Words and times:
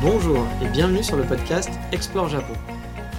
Bonjour 0.00 0.46
et 0.62 0.68
bienvenue 0.68 1.02
sur 1.02 1.16
le 1.16 1.24
podcast 1.24 1.70
Explore 1.90 2.28
Japon. 2.28 2.52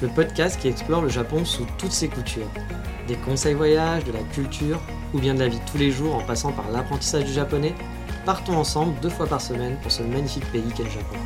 Le 0.02 0.08
podcast 0.08 0.58
qui 0.58 0.70
explore 0.70 1.02
le 1.02 1.10
Japon 1.10 1.44
sous 1.44 1.66
toutes 1.78 1.92
ses 1.92 2.08
coutures. 2.08 2.50
Des 3.06 3.18
conseils 3.18 3.54
voyages, 3.54 4.06
de 4.06 4.14
la 4.14 4.22
culture 4.34 4.80
ou 5.14 5.20
bien 5.20 5.34
de 5.34 5.40
la 5.40 5.50
vie 5.50 5.60
de 5.60 5.70
tous 5.70 5.78
les 5.78 5.92
jours 5.92 6.16
en 6.16 6.24
passant 6.24 6.54
par 6.54 6.72
l'apprentissage 6.72 7.26
du 7.26 7.34
japonais, 7.34 7.76
partons 8.26 8.56
ensemble 8.56 8.98
deux 9.02 9.10
fois 9.10 9.28
par 9.28 9.42
semaine 9.42 9.76
pour 9.82 9.92
ce 9.92 10.04
magnifique 10.04 10.50
pays 10.54 10.72
qu'est 10.74 10.86
le 10.86 10.90
Japon. 10.90 11.18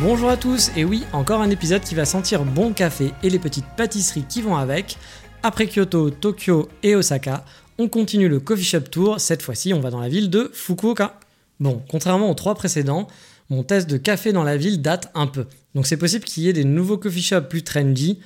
Bonjour 0.00 0.30
à 0.30 0.38
tous, 0.38 0.70
et 0.76 0.86
oui, 0.86 1.04
encore 1.12 1.42
un 1.42 1.50
épisode 1.50 1.82
qui 1.82 1.94
va 1.94 2.06
sentir 2.06 2.46
bon 2.46 2.72
café 2.72 3.12
et 3.22 3.28
les 3.28 3.38
petites 3.38 3.68
pâtisseries 3.76 4.24
qui 4.26 4.40
vont 4.40 4.56
avec. 4.56 4.96
Après 5.42 5.66
Kyoto, 5.66 6.08
Tokyo 6.08 6.70
et 6.82 6.96
Osaka, 6.96 7.44
on 7.76 7.88
continue 7.88 8.30
le 8.30 8.40
coffee 8.40 8.64
shop 8.64 8.80
tour, 8.90 9.20
cette 9.20 9.42
fois-ci 9.42 9.74
on 9.74 9.80
va 9.80 9.90
dans 9.90 10.00
la 10.00 10.08
ville 10.08 10.30
de 10.30 10.50
Fukuoka. 10.54 11.19
Bon, 11.60 11.82
contrairement 11.88 12.30
aux 12.30 12.34
trois 12.34 12.54
précédents, 12.54 13.06
mon 13.50 13.62
test 13.62 13.88
de 13.88 13.96
café 13.96 14.32
dans 14.32 14.44
la 14.44 14.56
ville 14.56 14.80
date 14.80 15.10
un 15.14 15.26
peu. 15.26 15.46
Donc 15.74 15.86
c'est 15.86 15.96
possible 15.96 16.24
qu'il 16.24 16.42
y 16.42 16.48
ait 16.48 16.52
des 16.52 16.64
nouveaux 16.64 16.98
coffee 16.98 17.22
shops 17.22 17.48
plus 17.48 17.62
trendy. 17.62 18.18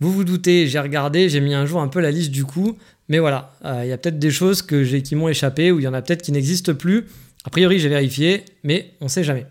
Vous 0.00 0.12
vous 0.12 0.24
doutez, 0.24 0.66
j'ai 0.66 0.78
regardé, 0.80 1.28
j'ai 1.28 1.40
mis 1.40 1.54
un 1.54 1.66
jour 1.66 1.80
un 1.80 1.88
peu 1.88 2.00
la 2.00 2.10
liste 2.10 2.30
du 2.30 2.44
coup, 2.44 2.76
mais 3.08 3.18
voilà, 3.18 3.52
euh, 3.64 3.82
il 3.84 3.88
y 3.88 3.92
a 3.92 3.98
peut-être 3.98 4.18
des 4.18 4.30
choses 4.30 4.60
que 4.62 4.84
j'ai 4.84 5.02
qui 5.02 5.14
m'ont 5.14 5.28
échappé 5.28 5.72
ou 5.72 5.80
il 5.80 5.84
y 5.84 5.88
en 5.88 5.94
a 5.94 6.02
peut-être 6.02 6.22
qui 6.22 6.32
n'existent 6.32 6.74
plus. 6.74 7.06
A 7.44 7.50
priori, 7.50 7.78
j'ai 7.78 7.88
vérifié, 7.88 8.44
mais 8.64 8.92
on 9.00 9.08
sait 9.08 9.24
jamais. 9.24 9.46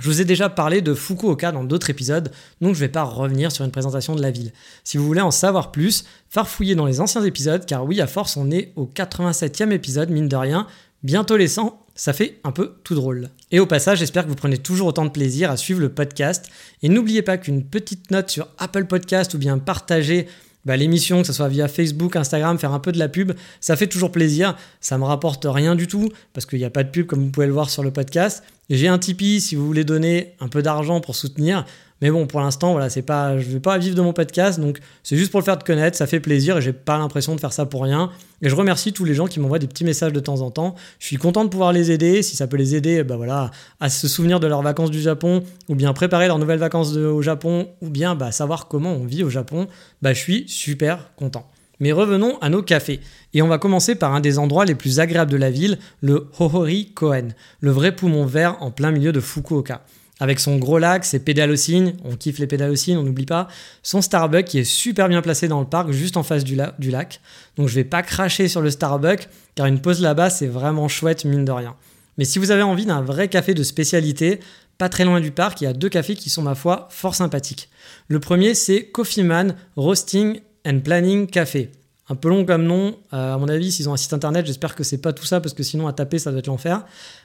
Je 0.00 0.08
vous 0.08 0.20
ai 0.20 0.24
déjà 0.24 0.48
parlé 0.48 0.80
de 0.80 0.94
Fukuoka 0.94 1.52
dans 1.52 1.64
d'autres 1.64 1.90
épisodes, 1.90 2.30
donc 2.60 2.74
je 2.74 2.80
ne 2.80 2.86
vais 2.86 2.88
pas 2.88 3.02
revenir 3.02 3.52
sur 3.52 3.64
une 3.64 3.70
présentation 3.70 4.14
de 4.14 4.22
la 4.22 4.30
ville. 4.30 4.52
Si 4.84 4.96
vous 4.96 5.06
voulez 5.06 5.20
en 5.20 5.30
savoir 5.30 5.70
plus, 5.70 6.04
farfouillez 6.30 6.74
dans 6.74 6.86
les 6.86 7.00
anciens 7.00 7.22
épisodes, 7.22 7.66
car 7.66 7.84
oui, 7.84 8.00
à 8.00 8.06
force, 8.06 8.36
on 8.36 8.50
est 8.50 8.72
au 8.76 8.86
87e 8.86 9.70
épisode, 9.70 10.10
mine 10.10 10.28
de 10.28 10.36
rien, 10.36 10.66
bientôt 11.02 11.36
les 11.36 11.48
100, 11.48 11.81
ça 11.94 12.12
fait 12.12 12.38
un 12.44 12.52
peu 12.52 12.74
tout 12.84 12.94
drôle. 12.94 13.30
Et 13.50 13.60
au 13.60 13.66
passage, 13.66 13.98
j'espère 13.98 14.24
que 14.24 14.28
vous 14.28 14.34
prenez 14.34 14.58
toujours 14.58 14.88
autant 14.88 15.04
de 15.04 15.10
plaisir 15.10 15.50
à 15.50 15.56
suivre 15.56 15.80
le 15.80 15.88
podcast, 15.88 16.46
et 16.82 16.88
n'oubliez 16.88 17.22
pas 17.22 17.38
qu'une 17.38 17.64
petite 17.64 18.10
note 18.10 18.30
sur 18.30 18.48
Apple 18.58 18.86
Podcast 18.86 19.34
ou 19.34 19.38
bien 19.38 19.58
partager 19.58 20.26
bah, 20.64 20.76
l'émission, 20.76 21.22
que 21.22 21.26
ce 21.26 21.32
soit 21.32 21.48
via 21.48 21.66
Facebook, 21.66 22.14
Instagram, 22.14 22.58
faire 22.58 22.72
un 22.72 22.78
peu 22.78 22.92
de 22.92 22.98
la 22.98 23.08
pub, 23.08 23.32
ça 23.60 23.76
fait 23.76 23.88
toujours 23.88 24.12
plaisir. 24.12 24.56
Ça 24.80 24.96
me 24.96 25.04
rapporte 25.04 25.44
rien 25.48 25.74
du 25.74 25.86
tout 25.88 26.08
parce 26.32 26.46
qu'il 26.46 26.58
n'y 26.58 26.64
a 26.64 26.70
pas 26.70 26.84
de 26.84 26.90
pub 26.90 27.06
comme 27.06 27.24
vous 27.24 27.30
pouvez 27.30 27.46
le 27.46 27.52
voir 27.52 27.68
sur 27.68 27.82
le 27.82 27.90
podcast. 27.90 28.44
J'ai 28.70 28.88
un 28.88 28.98
Tipeee 28.98 29.40
si 29.40 29.56
vous 29.56 29.66
voulez 29.66 29.84
donner 29.84 30.34
un 30.40 30.48
peu 30.48 30.62
d'argent 30.62 31.00
pour 31.00 31.16
soutenir. 31.16 31.64
Mais 32.02 32.10
bon, 32.10 32.26
pour 32.26 32.40
l'instant, 32.40 32.72
voilà, 32.72 32.90
c'est 32.90 33.02
pas, 33.02 33.38
je 33.38 33.48
vais 33.48 33.60
pas 33.60 33.78
vivre 33.78 33.94
de 33.94 34.02
mon 34.02 34.12
podcast, 34.12 34.58
donc 34.58 34.80
c'est 35.04 35.16
juste 35.16 35.30
pour 35.30 35.38
le 35.38 35.44
faire 35.44 35.56
de 35.56 35.62
connaître, 35.62 35.96
ça 35.96 36.08
fait 36.08 36.18
plaisir 36.18 36.58
et 36.58 36.60
j'ai 36.60 36.72
pas 36.72 36.98
l'impression 36.98 37.36
de 37.36 37.40
faire 37.40 37.52
ça 37.52 37.64
pour 37.64 37.84
rien. 37.84 38.10
Et 38.42 38.48
je 38.48 38.56
remercie 38.56 38.92
tous 38.92 39.04
les 39.04 39.14
gens 39.14 39.28
qui 39.28 39.38
m'envoient 39.38 39.60
des 39.60 39.68
petits 39.68 39.84
messages 39.84 40.12
de 40.12 40.18
temps 40.18 40.40
en 40.40 40.50
temps. 40.50 40.74
Je 40.98 41.06
suis 41.06 41.16
content 41.16 41.44
de 41.44 41.48
pouvoir 41.48 41.72
les 41.72 41.92
aider, 41.92 42.22
si 42.22 42.34
ça 42.34 42.48
peut 42.48 42.56
les 42.56 42.74
aider, 42.74 43.04
bah 43.04 43.16
voilà, 43.16 43.52
à 43.78 43.88
se 43.88 44.08
souvenir 44.08 44.40
de 44.40 44.48
leurs 44.48 44.62
vacances 44.62 44.90
du 44.90 45.00
Japon, 45.00 45.44
ou 45.68 45.76
bien 45.76 45.92
préparer 45.92 46.26
leurs 46.26 46.40
nouvelles 46.40 46.58
vacances 46.58 46.96
au 46.96 47.22
Japon, 47.22 47.68
ou 47.82 47.88
bien 47.88 48.16
bah, 48.16 48.32
savoir 48.32 48.66
comment 48.66 48.92
on 48.94 49.06
vit 49.06 49.22
au 49.22 49.30
Japon. 49.30 49.68
Bah, 50.02 50.12
je 50.12 50.18
suis 50.18 50.44
super 50.48 51.12
content. 51.14 51.48
Mais 51.78 51.92
revenons 51.92 52.36
à 52.40 52.48
nos 52.48 52.62
cafés. 52.62 52.98
Et 53.32 53.42
on 53.42 53.48
va 53.48 53.58
commencer 53.58 53.94
par 53.94 54.12
un 54.12 54.20
des 54.20 54.40
endroits 54.40 54.64
les 54.64 54.74
plus 54.74 54.98
agréables 54.98 55.30
de 55.30 55.36
la 55.36 55.52
ville, 55.52 55.78
le 56.00 56.26
Hohori 56.40 56.90
Koen, 56.94 57.32
le 57.60 57.70
vrai 57.70 57.94
poumon 57.94 58.26
vert 58.26 58.56
en 58.60 58.72
plein 58.72 58.90
milieu 58.90 59.12
de 59.12 59.20
Fukuoka 59.20 59.82
avec 60.20 60.38
son 60.38 60.56
gros 60.56 60.78
lac, 60.78 61.04
ses 61.04 61.18
pédalocines, 61.18 61.94
on 62.04 62.16
kiffe 62.16 62.38
les 62.38 62.46
pédalocines, 62.46 62.96
on 62.96 63.02
n'oublie 63.02 63.26
pas, 63.26 63.48
son 63.82 64.02
Starbucks 64.02 64.44
qui 64.44 64.58
est 64.58 64.64
super 64.64 65.08
bien 65.08 65.22
placé 65.22 65.48
dans 65.48 65.60
le 65.60 65.66
parc, 65.66 65.90
juste 65.90 66.16
en 66.16 66.22
face 66.22 66.44
du, 66.44 66.54
lac. 66.54 67.20
Donc 67.56 67.68
je 67.68 67.74
vais 67.74 67.84
pas 67.84 68.02
cracher 68.02 68.48
sur 68.48 68.60
le 68.60 68.70
Starbucks, 68.70 69.28
car 69.54 69.66
une 69.66 69.80
pause 69.80 70.00
là-bas, 70.00 70.30
c'est 70.30 70.46
vraiment 70.46 70.88
chouette, 70.88 71.24
mine 71.24 71.44
de 71.44 71.52
rien. 71.52 71.74
Mais 72.18 72.24
si 72.24 72.38
vous 72.38 72.50
avez 72.50 72.62
envie 72.62 72.86
d'un 72.86 73.00
vrai 73.00 73.28
café 73.28 73.54
de 73.54 73.62
spécialité, 73.62 74.40
pas 74.78 74.88
très 74.88 75.04
loin 75.04 75.20
du 75.20 75.30
parc, 75.30 75.60
il 75.60 75.64
y 75.64 75.66
a 75.66 75.72
deux 75.72 75.88
cafés 75.88 76.14
qui 76.14 76.30
sont, 76.30 76.42
ma 76.42 76.54
foi, 76.54 76.88
fort 76.90 77.14
sympathiques. 77.14 77.68
Le 78.08 78.20
premier, 78.20 78.54
c'est 78.54 78.84
Coffee 78.84 79.22
Man 79.22 79.56
Roasting 79.76 80.40
and 80.66 80.80
Planning 80.80 81.26
Café. 81.26 81.70
Un 82.08 82.16
peu 82.16 82.28
long 82.28 82.44
comme 82.44 82.64
nom, 82.64 82.96
euh, 83.12 83.34
à 83.34 83.38
mon 83.38 83.48
avis, 83.48 83.70
s'ils 83.70 83.88
ont 83.88 83.92
un 83.92 83.96
site 83.96 84.12
internet, 84.12 84.44
j'espère 84.44 84.74
que 84.74 84.82
c'est 84.82 84.98
pas 84.98 85.12
tout 85.12 85.24
ça, 85.24 85.40
parce 85.40 85.54
que 85.54 85.62
sinon 85.62 85.86
à 85.86 85.92
taper, 85.92 86.18
ça 86.18 86.30
doit 86.30 86.40
être 86.40 86.48
l'enfer. 86.48 86.84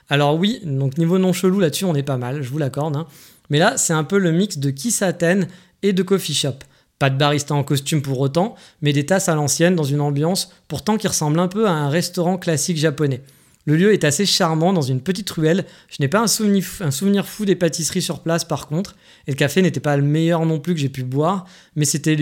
Alors 0.09 0.35
oui, 0.35 0.61
donc 0.63 0.97
niveau 0.97 1.17
non 1.17 1.33
chelou 1.33 1.59
là-dessus, 1.59 1.85
on 1.85 1.95
est 1.95 2.03
pas 2.03 2.17
mal, 2.17 2.43
je 2.43 2.49
vous 2.49 2.59
l'accorde. 2.59 2.95
Hein. 2.95 3.07
Mais 3.49 3.57
là, 3.57 3.77
c'est 3.77 3.93
un 3.93 4.03
peu 4.03 4.17
le 4.17 4.31
mix 4.31 4.59
de 4.59 4.69
Kisaten 4.69 5.47
et 5.81 5.93
de 5.93 6.03
Coffee 6.03 6.33
Shop. 6.33 6.55
Pas 6.99 7.09
de 7.09 7.17
barista 7.17 7.53
en 7.53 7.63
costume 7.63 8.01
pour 8.01 8.19
autant, 8.19 8.55
mais 8.81 8.93
des 8.93 9.05
tasses 9.05 9.29
à 9.29 9.35
l'ancienne 9.35 9.75
dans 9.75 9.83
une 9.83 10.01
ambiance 10.01 10.51
pourtant 10.67 10.97
qui 10.97 11.07
ressemble 11.07 11.39
un 11.39 11.47
peu 11.47 11.67
à 11.67 11.71
un 11.71 11.89
restaurant 11.89 12.37
classique 12.37 12.77
japonais. 12.77 13.21
Le 13.67 13.75
lieu 13.75 13.91
est 13.91 14.05
assez 14.05 14.25
charmant 14.25 14.71
dans 14.71 14.81
une 14.81 15.01
petite 15.01 15.29
ruelle. 15.29 15.65
Je 15.89 15.97
n'ai 15.99 16.07
pas 16.07 16.21
un 16.21 16.27
souvenir, 16.27 17.27
fou 17.27 17.43
des 17.43 17.55
pâtisseries 17.55 18.01
sur 18.01 18.21
place 18.21 18.45
par 18.45 18.67
contre. 18.67 18.95
Et 19.27 19.31
le 19.31 19.35
café 19.35 19.61
n'était 19.61 19.81
pas 19.81 19.97
le 19.97 20.03
meilleur 20.03 20.45
non 20.45 20.59
plus 20.59 20.73
que 20.73 20.79
j'ai 20.79 20.87
pu 20.87 21.03
boire, 21.03 21.45
mais 21.75 21.83
c'était 21.83 22.17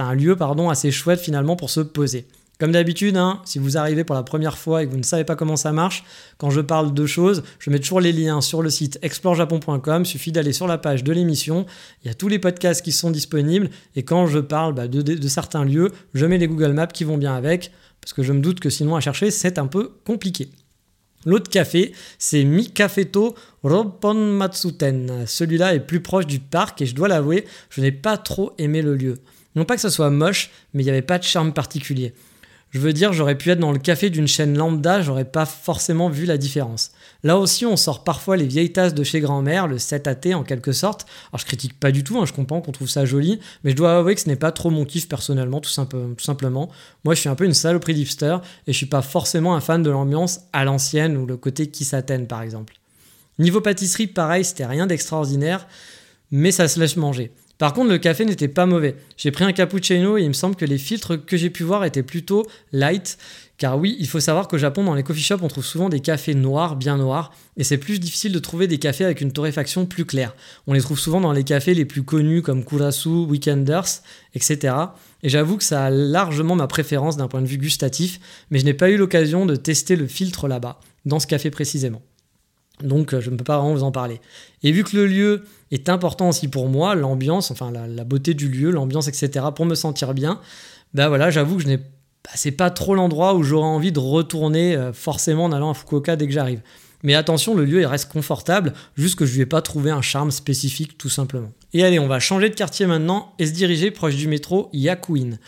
un 0.00 0.14
lieu 0.14 0.36
pardon, 0.36 0.68
assez 0.68 0.90
chouette 0.90 1.20
finalement 1.20 1.54
pour 1.54 1.70
se 1.70 1.80
poser. 1.80 2.26
Comme 2.58 2.72
d'habitude, 2.72 3.16
hein, 3.16 3.40
si 3.46 3.58
vous 3.58 3.78
arrivez 3.78 4.02
pour 4.04 4.16
la 4.16 4.24
première 4.24 4.58
fois 4.58 4.82
et 4.82 4.86
que 4.86 4.90
vous 4.90 4.98
ne 4.98 5.02
savez 5.02 5.24
pas 5.24 5.36
comment 5.36 5.56
ça 5.56 5.72
marche, 5.72 6.04
quand 6.36 6.50
je 6.50 6.60
parle 6.60 6.92
de 6.92 7.06
choses, 7.06 7.42
je 7.58 7.70
mets 7.70 7.78
toujours 7.78 8.00
les 8.00 8.12
liens 8.12 8.42
sur 8.42 8.60
le 8.60 8.68
site 8.68 8.98
explorejapon.com. 9.00 10.04
Suffit 10.04 10.32
d'aller 10.32 10.52
sur 10.52 10.66
la 10.66 10.76
page 10.76 11.02
de 11.02 11.12
l'émission. 11.12 11.64
Il 12.04 12.08
y 12.08 12.10
a 12.10 12.14
tous 12.14 12.28
les 12.28 12.38
podcasts 12.38 12.84
qui 12.84 12.92
sont 12.92 13.10
disponibles. 13.10 13.70
Et 13.96 14.02
quand 14.02 14.26
je 14.26 14.40
parle 14.40 14.74
bah, 14.74 14.88
de, 14.88 15.28
certains 15.28 15.64
lieux, 15.64 15.92
je 16.12 16.26
mets 16.26 16.36
les 16.36 16.48
Google 16.48 16.72
Maps 16.72 16.88
qui 16.88 17.04
vont 17.04 17.16
bien 17.16 17.34
avec. 17.34 17.70
Parce 18.02 18.12
que 18.12 18.22
je 18.22 18.32
me 18.34 18.40
doute 18.40 18.60
que 18.60 18.68
sinon 18.68 18.94
à 18.94 19.00
chercher, 19.00 19.30
c'est 19.30 19.56
un 19.56 19.66
peu 19.66 19.92
compliqué. 20.04 20.50
L'autre 21.26 21.50
café, 21.50 21.92
c'est 22.18 22.44
Mikafeto 22.44 23.34
Ropon 23.62 24.14
Matsuten. 24.14 25.26
Celui-là 25.26 25.74
est 25.74 25.80
plus 25.80 26.00
proche 26.00 26.26
du 26.26 26.40
parc 26.40 26.80
et 26.80 26.86
je 26.86 26.94
dois 26.94 27.08
l'avouer, 27.08 27.44
je 27.68 27.82
n'ai 27.82 27.92
pas 27.92 28.16
trop 28.16 28.52
aimé 28.56 28.80
le 28.80 28.94
lieu. 28.96 29.18
Non 29.54 29.64
pas 29.64 29.74
que 29.74 29.82
ça 29.82 29.90
soit 29.90 30.10
moche, 30.10 30.50
mais 30.72 30.82
il 30.82 30.86
n'y 30.86 30.90
avait 30.90 31.02
pas 31.02 31.18
de 31.18 31.24
charme 31.24 31.52
particulier. 31.52 32.14
Je 32.70 32.78
veux 32.78 32.92
dire, 32.92 33.12
j'aurais 33.12 33.36
pu 33.36 33.50
être 33.50 33.58
dans 33.58 33.72
le 33.72 33.80
café 33.80 34.10
d'une 34.10 34.28
chaîne 34.28 34.56
lambda, 34.56 35.02
j'aurais 35.02 35.24
pas 35.24 35.44
forcément 35.44 36.08
vu 36.08 36.24
la 36.24 36.38
différence. 36.38 36.92
Là 37.24 37.36
aussi, 37.36 37.66
on 37.66 37.76
sort 37.76 38.04
parfois 38.04 38.36
les 38.36 38.46
vieilles 38.46 38.72
tasses 38.72 38.94
de 38.94 39.02
chez 39.02 39.18
grand-mère, 39.18 39.66
le 39.66 39.78
7AT 39.78 40.34
en 40.36 40.44
quelque 40.44 40.70
sorte. 40.70 41.04
Alors 41.32 41.40
je 41.40 41.46
critique 41.46 41.78
pas 41.80 41.90
du 41.90 42.04
tout, 42.04 42.20
hein, 42.20 42.26
je 42.26 42.32
comprends 42.32 42.60
qu'on 42.60 42.70
trouve 42.70 42.88
ça 42.88 43.04
joli, 43.04 43.40
mais 43.64 43.72
je 43.72 43.76
dois 43.76 43.98
avouer 43.98 44.14
que 44.14 44.20
ce 44.20 44.28
n'est 44.28 44.36
pas 44.36 44.52
trop 44.52 44.70
mon 44.70 44.84
kiff 44.84 45.08
personnellement, 45.08 45.60
tout, 45.60 45.70
simplement. 45.70 46.70
Moi, 47.04 47.14
je 47.14 47.20
suis 47.20 47.28
un 47.28 47.34
peu 47.34 47.44
une 47.44 47.54
saloperie 47.54 47.94
d'hipster 47.94 48.36
et 48.68 48.72
je 48.72 48.76
suis 48.76 48.86
pas 48.86 49.02
forcément 49.02 49.56
un 49.56 49.60
fan 49.60 49.82
de 49.82 49.90
l'ambiance 49.90 50.42
à 50.52 50.64
l'ancienne 50.64 51.16
ou 51.16 51.26
le 51.26 51.36
côté 51.36 51.70
qui 51.70 51.84
s'atteigne 51.84 52.26
par 52.26 52.40
exemple. 52.40 52.74
Niveau 53.40 53.60
pâtisserie, 53.60 54.06
pareil, 54.06 54.44
c'était 54.44 54.66
rien 54.66 54.86
d'extraordinaire, 54.86 55.66
mais 56.30 56.52
ça 56.52 56.68
se 56.68 56.78
laisse 56.78 56.96
manger. 56.96 57.32
Par 57.60 57.74
contre, 57.74 57.90
le 57.90 57.98
café 57.98 58.24
n'était 58.24 58.48
pas 58.48 58.64
mauvais. 58.64 58.96
J'ai 59.18 59.30
pris 59.30 59.44
un 59.44 59.52
cappuccino 59.52 60.16
et 60.16 60.22
il 60.22 60.28
me 60.28 60.32
semble 60.32 60.56
que 60.56 60.64
les 60.64 60.78
filtres 60.78 61.22
que 61.22 61.36
j'ai 61.36 61.50
pu 61.50 61.62
voir 61.62 61.84
étaient 61.84 62.02
plutôt 62.02 62.46
light. 62.72 63.18
Car 63.58 63.78
oui, 63.78 63.98
il 64.00 64.08
faut 64.08 64.18
savoir 64.18 64.48
qu'au 64.48 64.56
Japon, 64.56 64.82
dans 64.82 64.94
les 64.94 65.02
coffee 65.02 65.20
shops, 65.20 65.42
on 65.42 65.48
trouve 65.48 65.66
souvent 65.66 65.90
des 65.90 66.00
cafés 66.00 66.34
noirs, 66.34 66.74
bien 66.74 66.96
noirs, 66.96 67.34
et 67.58 67.64
c'est 67.64 67.76
plus 67.76 68.00
difficile 68.00 68.32
de 68.32 68.38
trouver 68.38 68.66
des 68.66 68.78
cafés 68.78 69.04
avec 69.04 69.20
une 69.20 69.30
torréfaction 69.30 69.84
plus 69.84 70.06
claire. 70.06 70.34
On 70.66 70.72
les 70.72 70.80
trouve 70.80 70.98
souvent 70.98 71.20
dans 71.20 71.32
les 71.32 71.44
cafés 71.44 71.74
les 71.74 71.84
plus 71.84 72.02
connus 72.02 72.40
comme 72.40 72.64
Kurasu, 72.64 73.26
Weekenders, 73.26 74.00
etc. 74.34 74.74
Et 75.22 75.28
j'avoue 75.28 75.58
que 75.58 75.64
ça 75.64 75.84
a 75.84 75.90
largement 75.90 76.56
ma 76.56 76.66
préférence 76.66 77.18
d'un 77.18 77.28
point 77.28 77.42
de 77.42 77.46
vue 77.46 77.58
gustatif, 77.58 78.20
mais 78.50 78.58
je 78.58 78.64
n'ai 78.64 78.72
pas 78.72 78.88
eu 78.88 78.96
l'occasion 78.96 79.44
de 79.44 79.54
tester 79.54 79.96
le 79.96 80.06
filtre 80.06 80.48
là-bas, 80.48 80.80
dans 81.04 81.20
ce 81.20 81.26
café 81.26 81.50
précisément. 81.50 82.00
Donc 82.82 83.14
euh, 83.14 83.20
je 83.20 83.30
ne 83.30 83.36
peux 83.36 83.44
pas 83.44 83.58
vraiment 83.58 83.74
vous 83.74 83.82
en 83.82 83.92
parler. 83.92 84.20
Et 84.62 84.72
vu 84.72 84.84
que 84.84 84.96
le 84.96 85.06
lieu 85.06 85.44
est 85.70 85.88
important 85.88 86.28
aussi 86.28 86.48
pour 86.48 86.68
moi, 86.68 86.94
l'ambiance, 86.94 87.50
enfin 87.50 87.70
la, 87.70 88.04
beauté 88.04 88.34
du 88.34 88.48
lieu, 88.48 88.70
l'ambiance, 88.70 89.08
etc., 89.08 89.46
pour 89.54 89.66
me 89.66 89.74
sentir 89.74 90.14
bien, 90.14 90.40
ben 90.94 91.08
voilà, 91.08 91.30
j'avoue 91.30 91.56
que 91.56 91.62
je 91.62 91.68
n'ai 91.68 91.76
bah, 91.76 92.50
pas 92.56 92.70
trop 92.70 92.94
l'endroit 92.94 93.34
où 93.34 93.42
j'aurais 93.42 93.66
envie 93.66 93.92
de 93.92 93.98
retourner 93.98 94.76
euh, 94.76 94.92
forcément 94.92 95.44
en 95.44 95.52
allant 95.52 95.70
à 95.70 95.74
Fukuoka 95.74 96.16
dès 96.16 96.26
que 96.26 96.32
j'arrive. 96.32 96.60
Mais 97.02 97.14
attention, 97.14 97.54
le 97.54 97.64
lieu 97.64 97.80
il 97.80 97.86
reste 97.86 98.12
confortable, 98.12 98.74
juste 98.96 99.16
que 99.16 99.24
je 99.24 99.34
lui 99.34 99.40
ai 99.40 99.46
pas 99.46 99.62
trouvé 99.62 99.90
un 99.90 100.02
charme 100.02 100.30
spécifique 100.30 100.98
tout 100.98 101.08
simplement. 101.08 101.50
Et 101.72 101.82
allez, 101.82 101.98
on 101.98 102.08
va 102.08 102.20
changer 102.20 102.50
de 102.50 102.54
quartier 102.54 102.86
maintenant 102.86 103.32
et 103.38 103.46
se 103.46 103.52
diriger 103.52 103.90
proche 103.90 104.16
du 104.16 104.28
métro 104.28 104.68
Yakuin. 104.72 105.38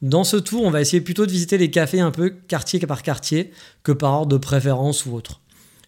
Dans 0.00 0.24
ce 0.24 0.36
tour, 0.36 0.64
on 0.64 0.70
va 0.70 0.80
essayer 0.80 1.00
plutôt 1.00 1.26
de 1.26 1.30
visiter 1.30 1.58
les 1.58 1.70
cafés 1.70 2.00
un 2.00 2.10
peu 2.10 2.30
quartier 2.30 2.80
par 2.80 3.02
quartier 3.02 3.52
que 3.82 3.92
par 3.92 4.12
ordre 4.12 4.32
de 4.32 4.36
préférence 4.36 5.06
ou 5.06 5.14
autre. 5.14 5.41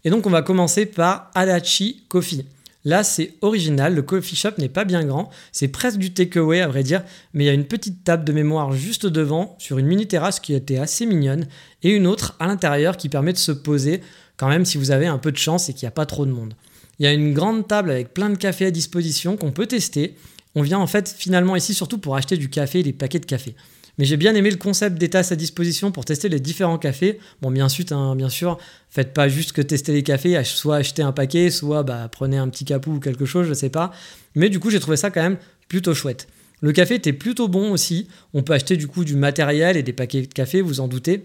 Et 0.04 0.10
donc 0.10 0.26
on 0.26 0.30
va 0.30 0.42
commencer 0.42 0.86
par 0.86 1.30
Adachi 1.34 2.04
Coffee. 2.08 2.44
Là, 2.86 3.02
c'est 3.02 3.32
original, 3.40 3.94
le 3.94 4.02
coffee 4.02 4.36
shop 4.36 4.50
n'est 4.58 4.68
pas 4.68 4.84
bien 4.84 5.04
grand, 5.04 5.30
c'est 5.52 5.68
presque 5.68 5.98
du 5.98 6.12
takeaway 6.12 6.60
à 6.60 6.68
vrai 6.68 6.82
dire, 6.82 7.02
mais 7.32 7.44
il 7.44 7.46
y 7.46 7.50
a 7.50 7.54
une 7.54 7.64
petite 7.64 8.04
table 8.04 8.24
de 8.24 8.32
mémoire 8.32 8.72
juste 8.72 9.06
devant, 9.06 9.56
sur 9.58 9.78
une 9.78 9.86
mini 9.86 10.06
terrasse 10.06 10.38
qui 10.38 10.52
était 10.52 10.76
assez 10.76 11.06
mignonne, 11.06 11.46
et 11.82 11.88
une 11.88 12.06
autre 12.06 12.36
à 12.40 12.46
l'intérieur 12.46 12.98
qui 12.98 13.08
permet 13.08 13.32
de 13.32 13.38
se 13.38 13.52
poser, 13.52 14.02
quand 14.36 14.48
même 14.48 14.66
si 14.66 14.76
vous 14.76 14.90
avez 14.90 15.06
un 15.06 15.16
peu 15.16 15.32
de 15.32 15.38
chance 15.38 15.70
et 15.70 15.72
qu'il 15.72 15.86
n'y 15.86 15.88
a 15.88 15.92
pas 15.92 16.04
trop 16.04 16.26
de 16.26 16.30
monde. 16.30 16.52
Il 16.98 17.04
y 17.04 17.08
a 17.08 17.12
une 17.12 17.32
grande 17.32 17.66
table 17.66 17.90
avec 17.90 18.12
plein 18.12 18.28
de 18.28 18.36
cafés 18.36 18.66
à 18.66 18.70
disposition 18.70 19.38
qu'on 19.38 19.50
peut 19.50 19.66
tester. 19.66 20.14
On 20.54 20.62
vient 20.62 20.78
en 20.78 20.86
fait 20.86 21.08
finalement 21.08 21.56
ici 21.56 21.72
surtout 21.72 21.98
pour 21.98 22.16
acheter 22.16 22.36
du 22.36 22.50
café 22.50 22.80
et 22.80 22.82
des 22.82 22.92
paquets 22.92 23.18
de 23.18 23.26
café. 23.26 23.54
Mais 23.98 24.04
j'ai 24.04 24.16
bien 24.16 24.34
aimé 24.34 24.50
le 24.50 24.56
concept 24.56 24.98
des 24.98 25.08
tasses 25.08 25.30
à 25.30 25.36
disposition 25.36 25.92
pour 25.92 26.04
tester 26.04 26.28
les 26.28 26.40
différents 26.40 26.78
cafés. 26.78 27.20
Bon, 27.42 27.50
bien 27.50 27.68
sûr, 27.68 27.84
hein, 27.92 28.16
bien 28.16 28.28
sûr, 28.28 28.58
faites 28.90 29.12
pas 29.12 29.28
juste 29.28 29.52
que 29.52 29.62
tester 29.62 29.92
les 29.92 30.02
cafés, 30.02 30.42
soit 30.44 30.76
acheter 30.76 31.02
un 31.02 31.12
paquet, 31.12 31.50
soit 31.50 31.82
bah, 31.84 32.08
prenez 32.10 32.36
un 32.36 32.48
petit 32.48 32.64
capou 32.64 32.94
ou 32.94 33.00
quelque 33.00 33.24
chose, 33.24 33.46
je 33.46 33.54
sais 33.54 33.70
pas. 33.70 33.92
Mais 34.34 34.48
du 34.48 34.58
coup, 34.58 34.70
j'ai 34.70 34.80
trouvé 34.80 34.96
ça 34.96 35.10
quand 35.10 35.22
même 35.22 35.38
plutôt 35.68 35.94
chouette. 35.94 36.26
Le 36.60 36.72
café 36.72 36.94
était 36.94 37.12
plutôt 37.12 37.46
bon 37.46 37.72
aussi. 37.72 38.08
On 38.32 38.42
peut 38.42 38.54
acheter 38.54 38.76
du 38.76 38.88
coup 38.88 39.04
du 39.04 39.16
matériel 39.16 39.76
et 39.76 39.82
des 39.82 39.92
paquets 39.92 40.22
de 40.22 40.32
café, 40.32 40.60
vous 40.60 40.80
en 40.80 40.88
doutez. 40.88 41.24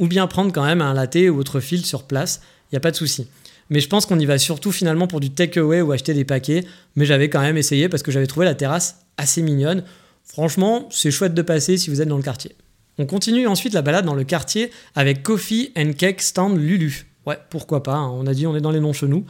Ou 0.00 0.06
bien 0.06 0.26
prendre 0.26 0.52
quand 0.52 0.64
même 0.64 0.80
un 0.80 0.94
latte 0.94 1.16
ou 1.16 1.38
autre 1.38 1.60
fil 1.60 1.84
sur 1.84 2.04
place, 2.04 2.40
il 2.70 2.74
n'y 2.74 2.78
a 2.78 2.80
pas 2.80 2.90
de 2.90 2.96
souci. 2.96 3.28
Mais 3.70 3.80
je 3.80 3.88
pense 3.88 4.06
qu'on 4.06 4.18
y 4.18 4.26
va 4.26 4.38
surtout 4.38 4.72
finalement 4.72 5.06
pour 5.06 5.20
du 5.20 5.30
takeaway 5.30 5.80
ou 5.80 5.92
acheter 5.92 6.14
des 6.14 6.24
paquets. 6.24 6.64
Mais 6.96 7.04
j'avais 7.04 7.28
quand 7.28 7.40
même 7.40 7.56
essayé 7.56 7.88
parce 7.88 8.02
que 8.02 8.10
j'avais 8.10 8.26
trouvé 8.26 8.46
la 8.46 8.54
terrasse 8.54 9.00
assez 9.16 9.42
mignonne. 9.42 9.84
Franchement, 10.24 10.88
c'est 10.90 11.10
chouette 11.10 11.34
de 11.34 11.42
passer 11.42 11.76
si 11.76 11.90
vous 11.90 12.00
êtes 12.00 12.08
dans 12.08 12.16
le 12.16 12.22
quartier. 12.22 12.56
On 12.98 13.06
continue 13.06 13.46
ensuite 13.46 13.74
la 13.74 13.82
balade 13.82 14.04
dans 14.04 14.14
le 14.14 14.24
quartier 14.24 14.70
avec 14.94 15.22
Coffee 15.22 15.72
and 15.76 15.92
Cake 15.96 16.22
Stand 16.22 16.56
Lulu. 16.56 17.06
Ouais, 17.26 17.38
pourquoi 17.50 17.82
pas, 17.82 17.94
hein. 17.94 18.10
on 18.10 18.26
a 18.26 18.34
dit 18.34 18.46
on 18.46 18.56
est 18.56 18.60
dans 18.60 18.70
les 18.70 18.80
noms 18.80 18.92
chez 18.92 19.06
nous. 19.06 19.24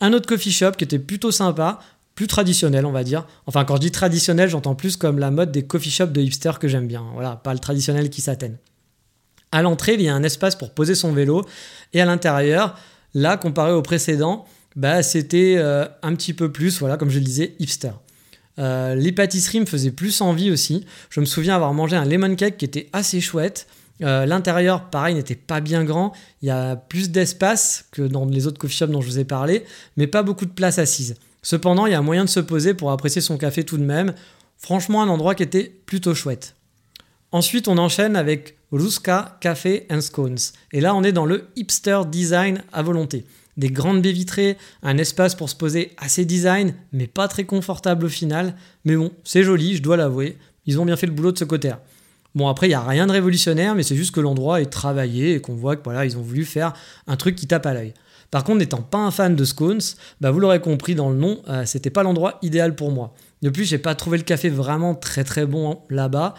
Un 0.00 0.12
autre 0.12 0.26
coffee 0.26 0.52
shop 0.52 0.72
qui 0.72 0.84
était 0.84 0.98
plutôt 0.98 1.30
sympa, 1.30 1.78
plus 2.14 2.26
traditionnel 2.26 2.84
on 2.84 2.92
va 2.92 3.04
dire. 3.04 3.26
Enfin 3.46 3.64
quand 3.64 3.76
je 3.76 3.80
dis 3.82 3.90
traditionnel, 3.90 4.48
j'entends 4.48 4.74
plus 4.74 4.96
comme 4.96 5.18
la 5.18 5.30
mode 5.30 5.52
des 5.52 5.64
coffee 5.64 5.90
shops 5.90 6.12
de 6.12 6.20
hipster 6.20 6.52
que 6.60 6.68
j'aime 6.68 6.86
bien. 6.86 7.04
Voilà, 7.14 7.36
pas 7.36 7.52
le 7.52 7.58
traditionnel 7.58 8.10
qui 8.10 8.20
s'atteigne. 8.20 8.56
À 9.52 9.62
l'entrée, 9.62 9.94
il 9.94 10.02
y 10.02 10.08
a 10.08 10.14
un 10.14 10.22
espace 10.22 10.56
pour 10.56 10.74
poser 10.74 10.94
son 10.94 11.12
vélo 11.12 11.44
et 11.92 12.00
à 12.00 12.04
l'intérieur, 12.04 12.78
là 13.14 13.36
comparé 13.36 13.72
au 13.72 13.80
précédent, 13.80 14.44
bah, 14.74 15.02
c'était 15.02 15.54
euh, 15.56 15.86
un 16.02 16.14
petit 16.14 16.34
peu 16.34 16.52
plus, 16.52 16.78
voilà, 16.80 16.96
comme 16.96 17.10
je 17.10 17.18
le 17.18 17.24
disais, 17.24 17.54
hipster. 17.58 17.92
Euh, 18.58 18.94
les 18.94 19.12
pâtisseries 19.12 19.60
me 19.60 19.66
faisaient 19.66 19.90
plus 19.90 20.20
envie 20.20 20.50
aussi. 20.50 20.84
Je 21.10 21.20
me 21.20 21.26
souviens 21.26 21.54
avoir 21.54 21.74
mangé 21.74 21.96
un 21.96 22.04
lemon 22.04 22.34
cake 22.34 22.56
qui 22.56 22.64
était 22.64 22.88
assez 22.92 23.20
chouette. 23.20 23.66
Euh, 24.02 24.26
l'intérieur, 24.26 24.90
pareil, 24.90 25.14
n'était 25.14 25.34
pas 25.34 25.60
bien 25.60 25.84
grand. 25.84 26.12
Il 26.42 26.48
y 26.48 26.50
a 26.50 26.76
plus 26.76 27.10
d'espace 27.10 27.86
que 27.92 28.02
dans 28.02 28.26
les 28.26 28.46
autres 28.46 28.58
coffee 28.58 28.76
shops 28.76 28.90
dont 28.90 29.00
je 29.00 29.06
vous 29.06 29.18
ai 29.18 29.24
parlé, 29.24 29.64
mais 29.96 30.06
pas 30.06 30.22
beaucoup 30.22 30.46
de 30.46 30.50
place 30.50 30.78
assise. 30.78 31.14
Cependant, 31.42 31.86
il 31.86 31.92
y 31.92 31.94
a 31.94 32.02
moyen 32.02 32.24
de 32.24 32.30
se 32.30 32.40
poser 32.40 32.74
pour 32.74 32.90
apprécier 32.90 33.20
son 33.20 33.38
café 33.38 33.64
tout 33.64 33.78
de 33.78 33.84
même. 33.84 34.14
Franchement, 34.58 35.02
un 35.02 35.08
endroit 35.08 35.34
qui 35.34 35.42
était 35.42 35.72
plutôt 35.86 36.14
chouette. 36.14 36.54
Ensuite, 37.32 37.68
on 37.68 37.78
enchaîne 37.78 38.16
avec 38.16 38.56
Ruska 38.72 39.36
Café 39.40 39.86
and 39.90 40.00
Scones. 40.00 40.38
Et 40.72 40.80
là, 40.80 40.94
on 40.94 41.02
est 41.02 41.12
dans 41.12 41.26
le 41.26 41.48
hipster 41.56 42.00
design 42.10 42.62
à 42.72 42.82
volonté 42.82 43.24
des 43.56 43.68
grandes 43.68 44.02
baies 44.02 44.12
vitrées, 44.12 44.56
un 44.82 44.98
espace 44.98 45.34
pour 45.34 45.48
se 45.48 45.54
poser 45.54 45.92
assez 45.98 46.24
design, 46.24 46.74
mais 46.92 47.06
pas 47.06 47.28
très 47.28 47.44
confortable 47.44 48.06
au 48.06 48.08
final. 48.08 48.54
Mais 48.84 48.96
bon, 48.96 49.12
c'est 49.24 49.42
joli, 49.42 49.76
je 49.76 49.82
dois 49.82 49.96
l'avouer. 49.96 50.36
Ils 50.66 50.80
ont 50.80 50.84
bien 50.84 50.96
fait 50.96 51.06
le 51.06 51.12
boulot 51.12 51.32
de 51.32 51.38
ce 51.38 51.44
côté-là. 51.44 51.82
Bon, 52.34 52.48
après, 52.48 52.66
il 52.66 52.70
n'y 52.70 52.74
a 52.74 52.82
rien 52.82 53.06
de 53.06 53.12
révolutionnaire, 53.12 53.74
mais 53.74 53.82
c'est 53.82 53.96
juste 53.96 54.14
que 54.14 54.20
l'endroit 54.20 54.60
est 54.60 54.66
travaillé 54.66 55.34
et 55.34 55.40
qu'on 55.40 55.54
voit 55.54 55.76
que 55.76 55.82
voilà, 55.82 56.04
ils 56.04 56.18
ont 56.18 56.22
voulu 56.22 56.44
faire 56.44 56.74
un 57.06 57.16
truc 57.16 57.34
qui 57.34 57.46
tape 57.46 57.64
à 57.64 57.72
l'œil. 57.72 57.94
Par 58.30 58.44
contre, 58.44 58.58
n'étant 58.58 58.82
pas 58.82 58.98
un 58.98 59.10
fan 59.10 59.34
de 59.36 59.44
scones, 59.44 59.80
bah 60.20 60.30
vous 60.30 60.40
l'aurez 60.40 60.60
compris 60.60 60.94
dans 60.94 61.08
le 61.08 61.16
nom, 61.16 61.40
euh, 61.48 61.64
c'était 61.64 61.90
pas 61.90 62.02
l'endroit 62.02 62.38
idéal 62.42 62.74
pour 62.74 62.90
moi. 62.90 63.14
De 63.40 63.48
plus, 63.48 63.64
j'ai 63.64 63.78
pas 63.78 63.94
trouvé 63.94 64.18
le 64.18 64.24
café 64.24 64.50
vraiment 64.50 64.94
très 64.94 65.24
très 65.24 65.46
bon 65.46 65.80
là-bas. 65.88 66.34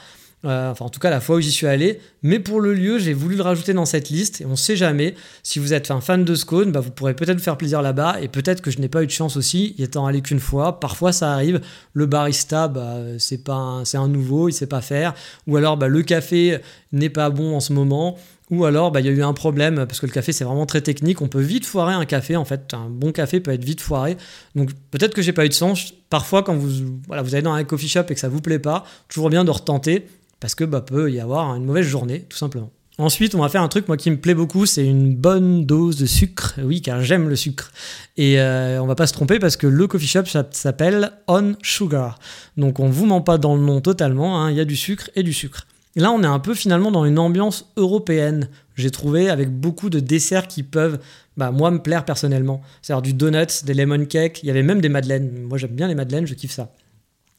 Euh, 0.47 0.71
enfin, 0.71 0.85
en 0.85 0.89
tout 0.89 0.99
cas, 0.99 1.09
la 1.09 1.19
fois 1.19 1.35
où 1.35 1.41
j'y 1.41 1.51
suis 1.51 1.67
allé. 1.67 1.99
Mais 2.23 2.39
pour 2.39 2.61
le 2.61 2.73
lieu, 2.73 2.99
j'ai 2.99 3.13
voulu 3.13 3.35
le 3.35 3.41
rajouter 3.41 3.73
dans 3.73 3.85
cette 3.85 4.09
liste. 4.09 4.41
Et 4.41 4.45
on 4.45 4.55
sait 4.55 4.75
jamais. 4.75 5.13
Si 5.43 5.59
vous 5.59 5.73
êtes 5.73 5.91
un 5.91 6.01
fan 6.01 6.23
de 6.23 6.35
Scone, 6.35 6.71
bah, 6.71 6.79
vous 6.79 6.91
pourrez 6.91 7.13
peut-être 7.13 7.39
faire 7.41 7.57
plaisir 7.57 7.81
là-bas. 7.81 8.21
Et 8.21 8.29
peut-être 8.29 8.61
que 8.61 8.71
je 8.71 8.79
n'ai 8.79 8.87
pas 8.87 9.03
eu 9.03 9.07
de 9.07 9.11
chance 9.11 9.35
aussi, 9.35 9.75
y 9.77 9.83
étant 9.83 10.05
allé 10.05 10.21
qu'une 10.21 10.39
fois. 10.39 10.79
Parfois, 10.79 11.11
ça 11.11 11.33
arrive. 11.33 11.61
Le 11.93 12.05
barista, 12.05 12.67
bah, 12.67 12.97
c'est 13.17 13.97
un 13.97 14.07
nouveau, 14.07 14.49
il 14.49 14.53
sait 14.53 14.67
pas 14.67 14.81
faire. 14.81 15.13
Ou 15.47 15.57
alors, 15.57 15.77
bah, 15.77 15.87
le 15.87 16.01
café 16.01 16.59
n'est 16.93 17.09
pas 17.09 17.29
bon 17.29 17.55
en 17.55 17.59
ce 17.59 17.73
moment. 17.73 18.17
Ou 18.49 18.63
alors, 18.63 18.91
bah, 18.91 19.01
il 19.01 19.05
y 19.05 19.09
a 19.09 19.11
eu 19.11 19.23
un 19.23 19.33
problème, 19.33 19.85
parce 19.85 19.99
que 19.99 20.05
le 20.05 20.13
café, 20.13 20.31
c'est 20.31 20.45
vraiment 20.45 20.65
très 20.65 20.79
technique. 20.79 21.21
On 21.21 21.27
peut 21.27 21.41
vite 21.41 21.65
foirer 21.65 21.93
un 21.93 22.05
café, 22.05 22.37
en 22.37 22.45
fait. 22.45 22.73
Un 22.73 22.89
bon 22.89 23.11
café 23.11 23.41
peut 23.41 23.51
être 23.51 23.65
vite 23.65 23.81
foiré. 23.81 24.15
Donc, 24.55 24.71
peut-être 24.91 25.13
que 25.13 25.21
j'ai 25.21 25.33
pas 25.33 25.45
eu 25.45 25.49
de 25.49 25.53
chance. 25.53 25.93
Parfois, 26.09 26.43
quand 26.43 26.55
vous, 26.55 27.01
voilà, 27.07 27.23
allez 27.23 27.41
dans 27.41 27.51
un 27.51 27.65
coffee 27.65 27.89
shop 27.89 28.03
et 28.09 28.13
que 28.13 28.19
ça 28.19 28.29
vous 28.29 28.39
plaît 28.39 28.59
pas, 28.59 28.85
toujours 29.09 29.29
bien 29.29 29.43
de 29.43 29.51
retenter 29.51 30.07
parce 30.39 30.55
que 30.55 30.63
bah, 30.63 30.81
peut 30.81 31.11
y 31.11 31.19
avoir 31.19 31.55
une 31.55 31.65
mauvaise 31.65 31.85
journée, 31.85 32.25
tout 32.29 32.37
simplement. 32.37 32.71
Ensuite, 32.99 33.35
on 33.35 33.41
va 33.41 33.49
faire 33.49 33.61
un 33.61 33.67
truc 33.67 33.87
moi 33.87 33.95
qui 33.95 34.09
me 34.09 34.17
plaît 34.17 34.33
beaucoup, 34.33 34.65
c'est 34.65 34.83
une 34.83 35.15
bonne 35.15 35.65
dose 35.65 35.97
de 35.97 36.07
sucre. 36.07 36.55
Oui, 36.63 36.81
car 36.81 37.03
j'aime 37.03 37.29
le 37.29 37.35
sucre. 37.35 37.71
Et 38.17 38.39
euh, 38.39 38.81
on 38.81 38.87
va 38.87 38.95
pas 38.95 39.05
se 39.05 39.13
tromper 39.13 39.37
parce 39.37 39.55
que 39.55 39.67
le 39.67 39.85
coffee 39.85 40.07
shop 40.07 40.23
s'appelle 40.51 41.11
On 41.27 41.53
Sugar. 41.61 42.17
Donc 42.57 42.79
on 42.79 42.89
vous 42.89 43.05
ment 43.05 43.21
pas 43.21 43.37
dans 43.37 43.55
le 43.55 43.61
nom 43.61 43.81
totalement. 43.81 44.41
Hein. 44.41 44.49
Il 44.49 44.57
y 44.57 44.59
a 44.59 44.65
du 44.65 44.75
sucre 44.75 45.11
et 45.15 45.21
du 45.21 45.31
sucre. 45.31 45.67
Et 45.95 45.99
là, 45.99 46.11
on 46.11 46.23
est 46.23 46.27
un 46.27 46.39
peu 46.39 46.55
finalement 46.55 46.89
dans 46.89 47.05
une 47.05 47.19
ambiance 47.19 47.71
européenne. 47.77 48.49
J'ai 48.75 48.89
trouvé 48.89 49.29
avec 49.29 49.51
beaucoup 49.51 49.91
de 49.91 49.99
desserts 49.99 50.47
qui 50.47 50.63
peuvent, 50.63 50.99
bah, 51.37 51.51
moi, 51.51 51.69
me 51.69 51.79
plaire 51.79 52.03
personnellement. 52.03 52.63
C'est-à-dire 52.81 53.03
du 53.03 53.13
donuts, 53.13 53.63
des 53.63 53.75
lemon 53.75 54.05
cakes. 54.05 54.39
Il 54.41 54.47
y 54.47 54.49
avait 54.49 54.63
même 54.63 54.81
des 54.81 54.89
madeleines. 54.89 55.43
Moi, 55.43 55.59
j'aime 55.59 55.71
bien 55.71 55.87
les 55.87 55.95
madeleines, 55.95 56.25
je 56.25 56.33
kiffe 56.33 56.51
ça. 56.51 56.71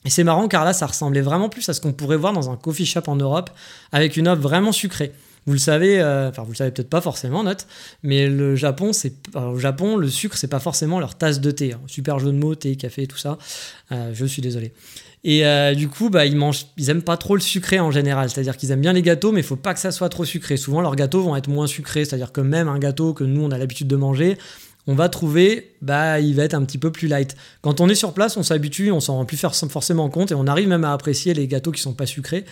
Et 0.08 0.10
c'est 0.10 0.24
marrant 0.24 0.48
car 0.48 0.64
là, 0.64 0.72
ça 0.72 0.86
ressemblait 0.86 1.20
vraiment 1.20 1.50
plus 1.50 1.68
à 1.68 1.74
ce 1.74 1.82
qu'on 1.82 1.92
pourrait 1.92 2.16
voir 2.16 2.32
dans 2.32 2.48
un 2.48 2.56
coffee 2.56 2.86
shop 2.86 3.02
en 3.08 3.16
Europe 3.16 3.50
avec 3.92 4.16
une 4.16 4.26
offre 4.26 4.40
vraiment 4.40 4.72
sucrée. 4.72 5.12
Vous 5.44 5.52
le 5.52 5.58
savez, 5.58 6.00
euh, 6.00 6.30
enfin 6.30 6.44
vous 6.44 6.52
le 6.52 6.56
savez 6.56 6.70
peut-être 6.70 6.88
pas 6.88 7.02
forcément, 7.02 7.44
note, 7.44 7.66
mais 8.02 8.26
le 8.26 8.56
Japon, 8.56 8.94
c'est 8.94 9.12
au 9.34 9.58
Japon, 9.58 9.98
le 9.98 10.08
sucre, 10.08 10.38
c'est 10.38 10.48
pas 10.48 10.60
forcément 10.60 10.98
leur 10.98 11.14
tasse 11.14 11.42
de 11.42 11.50
thé. 11.50 11.74
Hein. 11.74 11.80
Super 11.88 12.18
jeu 12.20 12.32
de 12.32 12.38
mots, 12.38 12.54
thé, 12.54 12.74
café, 12.76 13.06
tout 13.06 13.18
ça. 13.18 13.36
Euh, 13.92 14.12
je 14.14 14.24
suis 14.24 14.40
désolé. 14.40 14.72
Et 15.24 15.44
euh, 15.44 15.74
du 15.74 15.88
coup, 15.88 16.08
bah, 16.08 16.24
ils 16.24 16.36
mangent, 16.36 16.64
ils 16.78 16.88
aiment 16.88 17.02
pas 17.02 17.18
trop 17.18 17.34
le 17.34 17.42
sucré 17.42 17.78
en 17.78 17.90
général. 17.90 18.30
C'est-à-dire 18.30 18.56
qu'ils 18.56 18.70
aiment 18.70 18.80
bien 18.80 18.94
les 18.94 19.02
gâteaux, 19.02 19.32
mais 19.32 19.40
il 19.40 19.46
faut 19.46 19.56
pas 19.56 19.74
que 19.74 19.80
ça 19.80 19.92
soit 19.92 20.08
trop 20.08 20.24
sucré. 20.24 20.56
Souvent, 20.56 20.80
leurs 20.80 20.96
gâteaux 20.96 21.20
vont 21.20 21.36
être 21.36 21.48
moins 21.48 21.66
sucrés. 21.66 22.06
C'est-à-dire 22.06 22.32
que 22.32 22.40
même 22.40 22.68
un 22.68 22.78
gâteau 22.78 23.12
que 23.12 23.24
nous 23.24 23.42
on 23.42 23.50
a 23.50 23.58
l'habitude 23.58 23.88
de 23.88 23.96
manger, 23.96 24.38
on 24.88 24.94
va 24.94 25.10
trouver, 25.10 25.74
bah, 25.82 26.18
il 26.18 26.34
va 26.34 26.44
être 26.44 26.54
un 26.54 26.64
petit 26.64 26.78
peu 26.78 26.90
plus 26.90 27.08
light. 27.08 27.36
Quand 27.60 27.82
on 27.82 27.90
est 27.90 27.94
sur 27.94 28.14
place, 28.14 28.38
on 28.38 28.42
s'habitue, 28.42 28.90
on 28.90 29.00
s'en 29.00 29.16
rend 29.16 29.26
plus 29.26 29.36
forcément 29.36 30.08
compte 30.08 30.32
et 30.32 30.34
on 30.34 30.46
arrive 30.46 30.66
même 30.66 30.82
à 30.82 30.94
apprécier 30.94 31.34
les 31.34 31.46
gâteaux 31.46 31.72
qui 31.72 31.82
sont 31.82 31.92
pas 31.92 32.06
sucrés. 32.06 32.46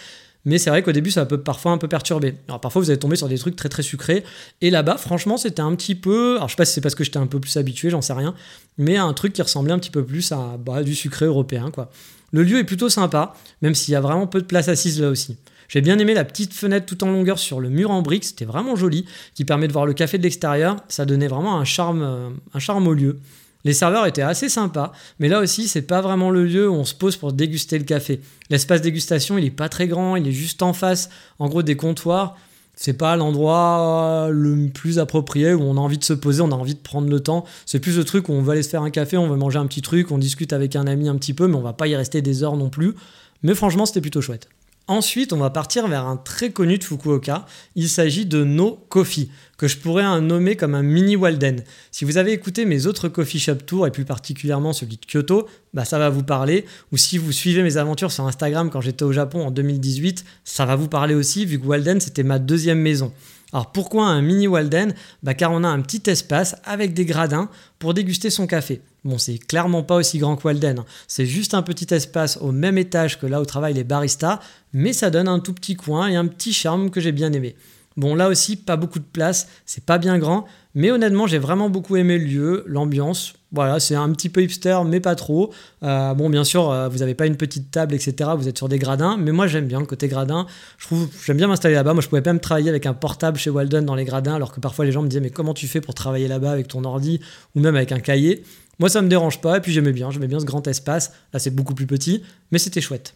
Mais 0.44 0.58
c'est 0.58 0.68
vrai 0.68 0.82
qu'au 0.82 0.92
début, 0.92 1.10
ça 1.10 1.24
peut 1.24 1.40
parfois 1.40 1.72
un 1.72 1.78
peu 1.78 1.88
perturber. 1.88 2.34
Parfois, 2.46 2.82
vous 2.82 2.90
allez 2.90 3.00
tomber 3.00 3.16
sur 3.16 3.28
des 3.28 3.38
trucs 3.38 3.56
très 3.56 3.70
très 3.70 3.82
sucrés. 3.82 4.22
Et 4.60 4.68
là-bas, 4.68 4.98
franchement, 4.98 5.38
c'était 5.38 5.62
un 5.62 5.74
petit 5.74 5.94
peu. 5.94 6.36
Alors 6.36 6.48
je 6.48 6.52
sais 6.52 6.56
pas 6.56 6.66
si 6.66 6.74
c'est 6.74 6.82
parce 6.82 6.94
que 6.94 7.04
j'étais 7.04 7.18
un 7.18 7.26
peu 7.26 7.40
plus 7.40 7.56
habitué, 7.56 7.88
j'en 7.88 8.02
sais 8.02 8.12
rien. 8.12 8.34
Mais 8.76 8.98
un 8.98 9.14
truc 9.14 9.32
qui 9.32 9.40
ressemblait 9.40 9.72
un 9.72 9.78
petit 9.78 9.90
peu 9.90 10.04
plus 10.04 10.30
à 10.30 10.58
bah, 10.58 10.82
du 10.82 10.94
sucré 10.94 11.24
européen, 11.24 11.70
quoi. 11.70 11.90
Le 12.32 12.42
lieu 12.42 12.58
est 12.58 12.64
plutôt 12.64 12.90
sympa, 12.90 13.32
même 13.62 13.74
s'il 13.74 13.92
y 13.92 13.96
a 13.96 14.00
vraiment 14.00 14.26
peu 14.26 14.42
de 14.42 14.46
place 14.46 14.68
assise 14.68 15.00
là 15.00 15.08
aussi. 15.08 15.38
J'ai 15.68 15.80
bien 15.80 15.98
aimé 15.98 16.14
la 16.14 16.24
petite 16.24 16.54
fenêtre 16.54 16.86
tout 16.86 17.02
en 17.04 17.10
longueur 17.10 17.38
sur 17.38 17.60
le 17.60 17.68
mur 17.68 17.90
en 17.90 18.02
briques, 18.02 18.24
c'était 18.24 18.44
vraiment 18.44 18.76
joli, 18.76 19.06
qui 19.34 19.44
permet 19.44 19.68
de 19.68 19.72
voir 19.72 19.86
le 19.86 19.92
café 19.92 20.18
de 20.18 20.22
l'extérieur. 20.22 20.76
Ça 20.88 21.04
donnait 21.04 21.28
vraiment 21.28 21.58
un 21.58 21.64
charme, 21.64 22.02
euh, 22.02 22.28
un 22.54 22.58
charme 22.58 22.86
au 22.86 22.94
lieu. 22.94 23.18
Les 23.64 23.72
serveurs 23.72 24.06
étaient 24.06 24.22
assez 24.22 24.48
sympas, 24.48 24.92
mais 25.18 25.28
là 25.28 25.40
aussi, 25.40 25.66
c'est 25.66 25.82
pas 25.82 26.00
vraiment 26.00 26.30
le 26.30 26.44
lieu 26.44 26.70
où 26.70 26.74
on 26.74 26.84
se 26.84 26.94
pose 26.94 27.16
pour 27.16 27.32
déguster 27.32 27.78
le 27.78 27.84
café. 27.84 28.20
L'espace 28.48 28.80
dégustation, 28.80 29.38
il 29.38 29.44
est 29.44 29.50
pas 29.50 29.68
très 29.68 29.88
grand, 29.88 30.14
il 30.14 30.28
est 30.28 30.32
juste 30.32 30.62
en 30.62 30.72
face, 30.72 31.10
en 31.40 31.48
gros, 31.48 31.62
des 31.62 31.76
comptoirs. 31.76 32.36
C'est 32.76 32.92
pas 32.92 33.16
l'endroit 33.16 34.28
le 34.30 34.68
plus 34.68 35.00
approprié 35.00 35.52
où 35.52 35.62
on 35.62 35.78
a 35.78 35.80
envie 35.80 35.98
de 35.98 36.04
se 36.04 36.12
poser, 36.12 36.42
on 36.42 36.52
a 36.52 36.54
envie 36.54 36.74
de 36.74 36.80
prendre 36.80 37.08
le 37.08 37.20
temps. 37.20 37.44
C'est 37.64 37.80
plus 37.80 37.96
le 37.96 38.04
truc 38.04 38.28
où 38.28 38.32
on 38.32 38.42
va 38.42 38.52
aller 38.52 38.62
se 38.62 38.68
faire 38.68 38.82
un 38.82 38.90
café, 38.90 39.16
on 39.16 39.26
va 39.26 39.34
manger 39.34 39.58
un 39.58 39.66
petit 39.66 39.82
truc, 39.82 40.12
on 40.12 40.18
discute 40.18 40.52
avec 40.52 40.76
un 40.76 40.86
ami 40.86 41.08
un 41.08 41.16
petit 41.16 41.34
peu, 41.34 41.48
mais 41.48 41.56
on 41.56 41.62
va 41.62 41.72
pas 41.72 41.88
y 41.88 41.96
rester 41.96 42.22
des 42.22 42.44
heures 42.44 42.56
non 42.56 42.68
plus. 42.68 42.94
Mais 43.42 43.54
franchement, 43.54 43.84
c'était 43.84 44.00
plutôt 44.00 44.20
chouette. 44.20 44.48
Ensuite, 44.88 45.32
on 45.32 45.38
va 45.38 45.50
partir 45.50 45.88
vers 45.88 46.06
un 46.06 46.16
très 46.16 46.50
connu 46.50 46.78
de 46.78 46.84
Fukuoka. 46.84 47.44
Il 47.74 47.88
s'agit 47.88 48.24
de 48.24 48.44
No 48.44 48.78
Coffee, 48.88 49.30
que 49.58 49.66
je 49.66 49.78
pourrais 49.78 50.20
nommer 50.20 50.54
comme 50.54 50.76
un 50.76 50.84
mini 50.84 51.16
Walden. 51.16 51.64
Si 51.90 52.04
vous 52.04 52.18
avez 52.18 52.30
écouté 52.30 52.64
mes 52.64 52.86
autres 52.86 53.08
coffee 53.08 53.40
shop 53.40 53.56
tours, 53.66 53.88
et 53.88 53.90
plus 53.90 54.04
particulièrement 54.04 54.72
celui 54.72 54.96
de 54.96 55.04
Kyoto, 55.04 55.48
bah 55.74 55.84
ça 55.84 55.98
va 55.98 56.08
vous 56.08 56.22
parler. 56.22 56.64
Ou 56.92 56.96
si 56.98 57.18
vous 57.18 57.32
suivez 57.32 57.64
mes 57.64 57.78
aventures 57.78 58.12
sur 58.12 58.26
Instagram 58.26 58.70
quand 58.70 58.80
j'étais 58.80 59.02
au 59.02 59.12
Japon 59.12 59.44
en 59.44 59.50
2018, 59.50 60.24
ça 60.44 60.66
va 60.66 60.76
vous 60.76 60.88
parler 60.88 61.16
aussi, 61.16 61.46
vu 61.46 61.58
que 61.58 61.66
Walden 61.66 62.00
c'était 62.00 62.22
ma 62.22 62.38
deuxième 62.38 62.78
maison. 62.78 63.12
Alors 63.52 63.72
pourquoi 63.72 64.06
un 64.06 64.22
mini 64.22 64.48
Walden? 64.48 64.94
Bah 65.22 65.34
Car 65.34 65.52
on 65.52 65.62
a 65.64 65.68
un 65.68 65.80
petit 65.80 66.10
espace 66.10 66.56
avec 66.64 66.94
des 66.94 67.04
gradins 67.04 67.48
pour 67.78 67.94
déguster 67.94 68.30
son 68.30 68.46
café. 68.46 68.82
Bon, 69.04 69.18
c'est 69.18 69.38
clairement 69.38 69.84
pas 69.84 69.94
aussi 69.94 70.18
grand 70.18 70.36
que 70.36 70.48
Walden, 70.48 70.80
hein. 70.80 70.84
c'est 71.06 71.26
juste 71.26 71.54
un 71.54 71.62
petit 71.62 71.94
espace 71.94 72.38
au 72.38 72.50
même 72.50 72.76
étage 72.76 73.20
que 73.20 73.26
là 73.26 73.40
où 73.40 73.44
travaillent 73.44 73.74
les 73.74 73.84
baristas, 73.84 74.40
mais 74.72 74.92
ça 74.92 75.10
donne 75.10 75.28
un 75.28 75.38
tout 75.38 75.52
petit 75.52 75.76
coin 75.76 76.08
et 76.08 76.16
un 76.16 76.26
petit 76.26 76.52
charme 76.52 76.90
que 76.90 77.00
j'ai 77.00 77.12
bien 77.12 77.32
aimé. 77.32 77.54
Bon, 77.96 78.16
là 78.16 78.28
aussi, 78.28 78.56
pas 78.56 78.76
beaucoup 78.76 78.98
de 78.98 79.04
place, 79.04 79.48
c'est 79.64 79.84
pas 79.84 79.98
bien 79.98 80.18
grand, 80.18 80.46
mais 80.74 80.90
honnêtement, 80.90 81.28
j'ai 81.28 81.38
vraiment 81.38 81.70
beaucoup 81.70 81.96
aimé 81.96 82.18
le 82.18 82.24
lieu, 82.24 82.64
l'ambiance. 82.66 83.34
Voilà, 83.52 83.78
c'est 83.78 83.94
un 83.94 84.10
petit 84.10 84.28
peu 84.28 84.42
hipster, 84.42 84.78
mais 84.84 85.00
pas 85.00 85.14
trop. 85.14 85.52
Euh, 85.82 86.14
bon, 86.14 86.28
bien 86.28 86.42
sûr, 86.42 86.70
euh, 86.70 86.88
vous 86.88 86.98
n'avez 86.98 87.14
pas 87.14 87.26
une 87.26 87.36
petite 87.36 87.70
table, 87.70 87.94
etc. 87.94 88.30
Vous 88.36 88.48
êtes 88.48 88.58
sur 88.58 88.68
des 88.68 88.78
gradins, 88.78 89.16
mais 89.16 89.30
moi 89.30 89.46
j'aime 89.46 89.66
bien 89.66 89.78
le 89.78 89.86
côté 89.86 90.08
gradin. 90.08 90.46
Je 90.78 90.86
trouve, 90.86 91.08
j'aime 91.24 91.36
bien 91.36 91.46
m'installer 91.46 91.74
là-bas. 91.74 91.94
Moi, 91.94 92.02
je 92.02 92.08
pouvais 92.08 92.22
même 92.22 92.40
travailler 92.40 92.68
avec 92.68 92.86
un 92.86 92.94
portable 92.94 93.38
chez 93.38 93.50
Walden 93.50 93.84
dans 93.84 93.94
les 93.94 94.04
gradins, 94.04 94.34
alors 94.34 94.52
que 94.52 94.60
parfois 94.60 94.84
les 94.84 94.92
gens 94.92 95.02
me 95.02 95.08
disaient 95.08 95.20
mais 95.20 95.30
comment 95.30 95.54
tu 95.54 95.68
fais 95.68 95.80
pour 95.80 95.94
travailler 95.94 96.26
là-bas 96.26 96.50
avec 96.50 96.66
ton 96.68 96.84
ordi 96.84 97.20
ou 97.54 97.60
même 97.60 97.76
avec 97.76 97.92
un 97.92 98.00
cahier? 98.00 98.42
Moi, 98.78 98.88
ça 98.88 99.00
me 99.00 99.08
dérange 99.08 99.40
pas. 99.40 99.58
Et 99.58 99.60
puis 99.60 99.72
j'aimais 99.72 99.92
bien, 99.92 100.10
j'aimais 100.10 100.28
bien 100.28 100.40
ce 100.40 100.44
grand 100.44 100.66
espace. 100.66 101.12
Là, 101.32 101.38
c'est 101.38 101.54
beaucoup 101.54 101.74
plus 101.74 101.86
petit, 101.86 102.22
mais 102.50 102.58
c'était 102.58 102.80
chouette. 102.80 103.14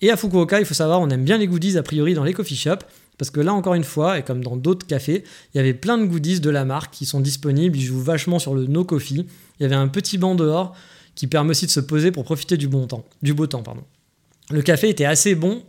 Et 0.00 0.10
à 0.10 0.16
Fukuoka, 0.16 0.58
il 0.58 0.66
faut 0.66 0.74
savoir, 0.74 1.00
on 1.00 1.08
aime 1.10 1.24
bien 1.24 1.38
les 1.38 1.46
goodies 1.46 1.78
a 1.78 1.82
priori 1.82 2.14
dans 2.14 2.24
les 2.24 2.32
coffee 2.32 2.56
shops. 2.56 2.84
Parce 3.18 3.30
que 3.30 3.40
là, 3.40 3.54
encore 3.54 3.74
une 3.74 3.84
fois, 3.84 4.18
et 4.18 4.22
comme 4.22 4.42
dans 4.42 4.56
d'autres 4.56 4.86
cafés, 4.86 5.24
il 5.54 5.56
y 5.56 5.60
avait 5.60 5.74
plein 5.74 5.98
de 5.98 6.04
goodies 6.04 6.40
de 6.40 6.50
la 6.50 6.64
marque 6.64 6.92
qui 6.92 7.06
sont 7.06 7.20
disponibles. 7.20 7.76
Ils 7.76 7.84
jouent 7.84 8.00
vachement 8.02 8.38
sur 8.38 8.54
le 8.54 8.66
no 8.66 8.84
coffee. 8.84 9.26
Il 9.58 9.62
y 9.62 9.66
avait 9.66 9.74
un 9.74 9.88
petit 9.88 10.18
banc 10.18 10.34
dehors 10.34 10.74
qui 11.14 11.26
permet 11.26 11.50
aussi 11.50 11.66
de 11.66 11.70
se 11.70 11.80
poser 11.80 12.12
pour 12.12 12.24
profiter 12.24 12.56
du 12.56 12.68
bon 12.68 12.86
temps, 12.86 13.04
du 13.22 13.32
beau 13.32 13.46
temps, 13.46 13.62
pardon. 13.62 13.84
Le 14.50 14.62
café 14.62 14.90
était 14.90 15.06
assez 15.06 15.34
bon. 15.34 15.62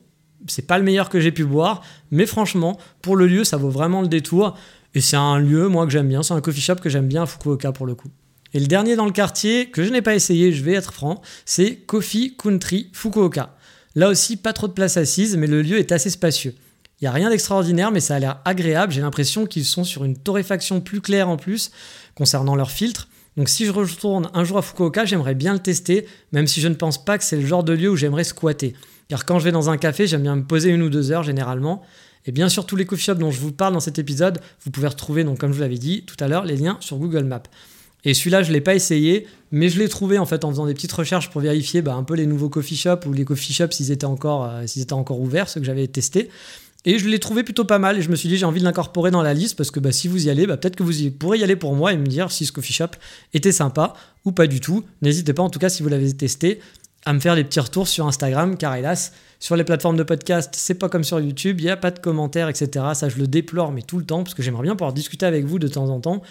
C'est 0.47 0.67
pas 0.67 0.77
le 0.77 0.83
meilleur 0.83 1.09
que 1.09 1.19
j'ai 1.19 1.31
pu 1.31 1.45
boire, 1.45 1.81
mais 2.11 2.27
franchement, 2.27 2.77
pour 3.01 3.15
le 3.15 3.25
lieu, 3.25 3.43
ça 3.43 3.57
vaut 3.57 3.69
vraiment 3.69 4.01
le 4.01 4.07
détour. 4.07 4.55
Et 4.93 5.01
c'est 5.01 5.15
un 5.15 5.39
lieu, 5.39 5.67
moi, 5.67 5.85
que 5.85 5.91
j'aime 5.91 6.09
bien. 6.09 6.21
C'est 6.21 6.33
un 6.33 6.41
coffee 6.41 6.61
shop 6.61 6.75
que 6.75 6.89
j'aime 6.89 7.07
bien 7.07 7.25
Fukuoka 7.25 7.71
pour 7.71 7.85
le 7.85 7.95
coup. 7.95 8.09
Et 8.53 8.59
le 8.59 8.67
dernier 8.67 8.95
dans 8.95 9.05
le 9.05 9.11
quartier, 9.11 9.69
que 9.71 9.83
je 9.83 9.89
n'ai 9.89 10.01
pas 10.01 10.15
essayé, 10.15 10.51
je 10.51 10.63
vais 10.63 10.73
être 10.73 10.93
franc, 10.93 11.21
c'est 11.45 11.75
Coffee 11.75 12.35
Country 12.37 12.89
Fukuoka. 12.93 13.55
Là 13.95 14.09
aussi, 14.09 14.37
pas 14.37 14.53
trop 14.53 14.67
de 14.67 14.73
place 14.73 14.97
assise, 14.97 15.35
mais 15.37 15.47
le 15.47 15.61
lieu 15.61 15.79
est 15.79 15.91
assez 15.91 16.09
spacieux. 16.09 16.53
Il 16.99 17.03
n'y 17.03 17.07
a 17.07 17.11
rien 17.11 17.29
d'extraordinaire, 17.29 17.91
mais 17.91 17.99
ça 17.99 18.15
a 18.15 18.19
l'air 18.19 18.39
agréable. 18.43 18.91
J'ai 18.91 19.01
l'impression 19.01 19.45
qu'ils 19.45 19.65
sont 19.65 19.83
sur 19.83 20.03
une 20.03 20.17
torréfaction 20.17 20.81
plus 20.81 20.99
claire 20.99 21.29
en 21.29 21.37
plus 21.37 21.71
concernant 22.15 22.55
leur 22.55 22.71
filtre. 22.71 23.07
Donc 23.37 23.49
si 23.49 23.65
je 23.65 23.71
retourne 23.71 24.31
un 24.33 24.43
jour 24.43 24.57
à 24.57 24.63
Fukuoka, 24.63 25.05
j'aimerais 25.05 25.35
bien 25.35 25.53
le 25.53 25.59
tester, 25.59 26.07
même 26.31 26.47
si 26.47 26.59
je 26.59 26.67
ne 26.67 26.73
pense 26.73 27.03
pas 27.03 27.19
que 27.19 27.23
c'est 27.23 27.35
le 27.35 27.45
genre 27.45 27.63
de 27.63 27.73
lieu 27.73 27.89
où 27.89 27.95
j'aimerais 27.95 28.23
squatter. 28.23 28.73
Car 29.09 29.25
quand 29.25 29.37
je 29.37 29.45
vais 29.45 29.51
dans 29.51 29.69
un 29.69 29.77
café, 29.77 30.07
j'aime 30.07 30.23
bien 30.23 30.35
me 30.35 30.43
poser 30.43 30.71
une 30.71 30.81
ou 30.81 30.89
deux 30.89 31.11
heures 31.11 31.21
généralement. 31.21 31.83
Et 32.25 32.31
bien 32.31 32.49
sûr, 32.49 32.65
tous 32.65 32.75
les 32.75 32.85
coffee 32.85 33.03
shops 33.03 33.19
dont 33.19 33.29
je 33.31 33.39
vous 33.39 33.51
parle 33.51 33.73
dans 33.73 33.79
cet 33.79 33.99
épisode, 33.99 34.39
vous 34.65 34.71
pouvez 34.71 34.87
retrouver, 34.87 35.23
donc 35.23 35.37
comme 35.37 35.51
je 35.51 35.57
vous 35.57 35.61
l'avais 35.61 35.77
dit 35.77 36.03
tout 36.03 36.17
à 36.19 36.27
l'heure, 36.27 36.45
les 36.45 36.57
liens 36.57 36.77
sur 36.81 36.97
Google 36.97 37.23
Maps. 37.25 37.43
Et 38.03 38.13
celui-là, 38.13 38.41
je 38.43 38.49
ne 38.49 38.53
l'ai 38.53 38.61
pas 38.61 38.75
essayé, 38.75 39.27
mais 39.51 39.69
je 39.69 39.79
l'ai 39.79 39.87
trouvé 39.87 40.17
en 40.17 40.25
fait 40.25 40.43
en 40.43 40.49
faisant 40.49 40.65
des 40.65 40.73
petites 40.73 40.91
recherches 40.91 41.29
pour 41.29 41.41
vérifier 41.41 41.81
bah, 41.81 41.93
un 41.93 42.03
peu 42.03 42.15
les 42.15 42.25
nouveaux 42.25 42.49
coffee 42.49 42.75
shops 42.75 43.05
ou 43.05 43.13
les 43.13 43.23
coffee 43.23 43.53
shops 43.53 43.71
s'ils 43.71 43.91
étaient 43.91 44.05
euh, 44.05 44.67
s'ils 44.67 44.81
étaient 44.81 44.93
encore 44.93 45.19
ouverts, 45.19 45.47
ceux 45.47 45.59
que 45.59 45.65
j'avais 45.65 45.87
testés. 45.87 46.29
Et 46.89 46.99
je 46.99 47.09
l'ai 47.09 47.19
trouvé 47.19 47.43
plutôt 47.43 47.65
pas 47.65 47.79
mal 47.79 47.97
et 47.97 48.01
je 48.01 48.09
me 48.09 48.15
suis 48.15 48.29
dit 48.29 48.37
j'ai 48.37 48.45
envie 48.45 48.61
de 48.61 48.65
l'incorporer 48.65 49.11
dans 49.11 49.21
la 49.21 49.33
liste 49.33 49.57
parce 49.57 49.71
que 49.71 49.81
bah, 49.81 49.91
si 49.91 50.07
vous 50.07 50.27
y 50.27 50.29
allez, 50.29 50.47
bah, 50.47 50.55
peut-être 50.55 50.77
que 50.77 50.83
vous 50.83 50.93
pourrez 51.19 51.37
y 51.37 51.43
aller 51.43 51.57
pour 51.57 51.75
moi 51.75 51.91
et 51.91 51.97
me 51.97 52.05
dire 52.05 52.31
si 52.31 52.45
ce 52.45 52.53
coffee 52.53 52.71
shop 52.71 52.91
était 53.33 53.51
sympa 53.51 53.93
ou 54.23 54.31
pas 54.31 54.47
du 54.47 54.61
tout. 54.61 54.85
N'hésitez 55.01 55.33
pas 55.33 55.43
en 55.43 55.49
tout 55.49 55.59
cas 55.59 55.67
si 55.67 55.83
vous 55.83 55.89
l'avez 55.89 56.13
testé 56.13 56.61
à 57.03 57.11
me 57.11 57.19
faire 57.19 57.35
des 57.35 57.43
petits 57.43 57.59
retours 57.59 57.89
sur 57.89 58.07
Instagram 58.07 58.55
car 58.55 58.73
hélas 58.73 59.11
sur 59.37 59.57
les 59.57 59.65
plateformes 59.65 59.97
de 59.97 60.03
podcast 60.03 60.53
c'est 60.55 60.75
pas 60.75 60.87
comme 60.87 61.03
sur 61.03 61.19
YouTube, 61.19 61.59
il 61.59 61.65
n'y 61.65 61.69
a 61.69 61.75
pas 61.75 61.91
de 61.91 61.99
commentaires 61.99 62.47
etc. 62.47 62.85
Ça 62.93 63.09
je 63.09 63.17
le 63.17 63.27
déplore 63.27 63.73
mais 63.73 63.81
tout 63.81 63.97
le 63.97 64.05
temps 64.05 64.23
parce 64.23 64.33
que 64.33 64.41
j'aimerais 64.41 64.63
bien 64.63 64.77
pouvoir 64.77 64.93
discuter 64.93 65.25
avec 65.25 65.43
vous 65.43 65.59
de 65.59 65.67
temps 65.67 65.89
en 65.89 65.99
temps. 65.99 66.21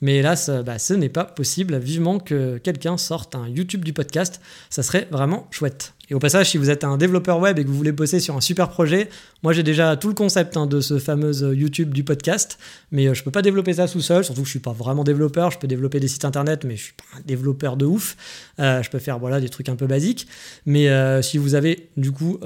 Mais 0.00 0.16
hélas, 0.16 0.50
bah, 0.64 0.78
ce 0.78 0.94
n'est 0.94 1.08
pas 1.08 1.24
possible. 1.24 1.78
Vivement 1.78 2.18
que 2.18 2.58
quelqu'un 2.58 2.96
sorte 2.96 3.34
un 3.34 3.48
YouTube 3.48 3.84
du 3.84 3.92
podcast, 3.92 4.40
ça 4.70 4.82
serait 4.82 5.08
vraiment 5.10 5.48
chouette. 5.50 5.94
Et 6.10 6.14
au 6.14 6.18
passage, 6.18 6.50
si 6.50 6.58
vous 6.58 6.70
êtes 6.70 6.84
un 6.84 6.96
développeur 6.96 7.38
web 7.38 7.58
et 7.58 7.64
que 7.64 7.68
vous 7.68 7.76
voulez 7.76 7.92
bosser 7.92 8.20
sur 8.20 8.36
un 8.36 8.40
super 8.40 8.68
projet, 8.68 9.08
moi 9.42 9.52
j'ai 9.52 9.62
déjà 9.62 9.96
tout 9.96 10.08
le 10.08 10.14
concept 10.14 10.56
hein, 10.56 10.66
de 10.66 10.80
ce 10.80 10.98
fameux 10.98 11.42
euh, 11.42 11.54
YouTube 11.54 11.94
du 11.94 12.04
podcast, 12.04 12.58
mais 12.92 13.06
euh, 13.06 13.14
je 13.14 13.22
peux 13.22 13.30
pas 13.30 13.42
développer 13.42 13.74
ça 13.74 13.88
tout 13.88 14.00
seul, 14.00 14.24
surtout 14.24 14.42
que 14.42 14.46
je 14.46 14.50
suis 14.50 14.58
pas 14.58 14.72
vraiment 14.72 15.04
développeur, 15.04 15.50
je 15.50 15.58
peux 15.58 15.66
développer 15.66 16.00
des 16.00 16.08
sites 16.08 16.24
internet, 16.24 16.64
mais 16.64 16.76
je 16.76 16.84
suis 16.84 16.92
pas 16.92 17.18
un 17.18 17.22
développeur 17.24 17.76
de 17.76 17.86
ouf. 17.86 18.16
Euh, 18.58 18.82
je 18.82 18.90
peux 18.90 18.98
faire 18.98 19.18
voilà 19.18 19.40
des 19.40 19.48
trucs 19.48 19.68
un 19.68 19.76
peu 19.76 19.86
basiques, 19.86 20.26
mais 20.66 20.88
si 21.22 21.38
vous 21.38 21.54
avez 21.54 21.88
du 21.96 22.12
coup 22.12 22.38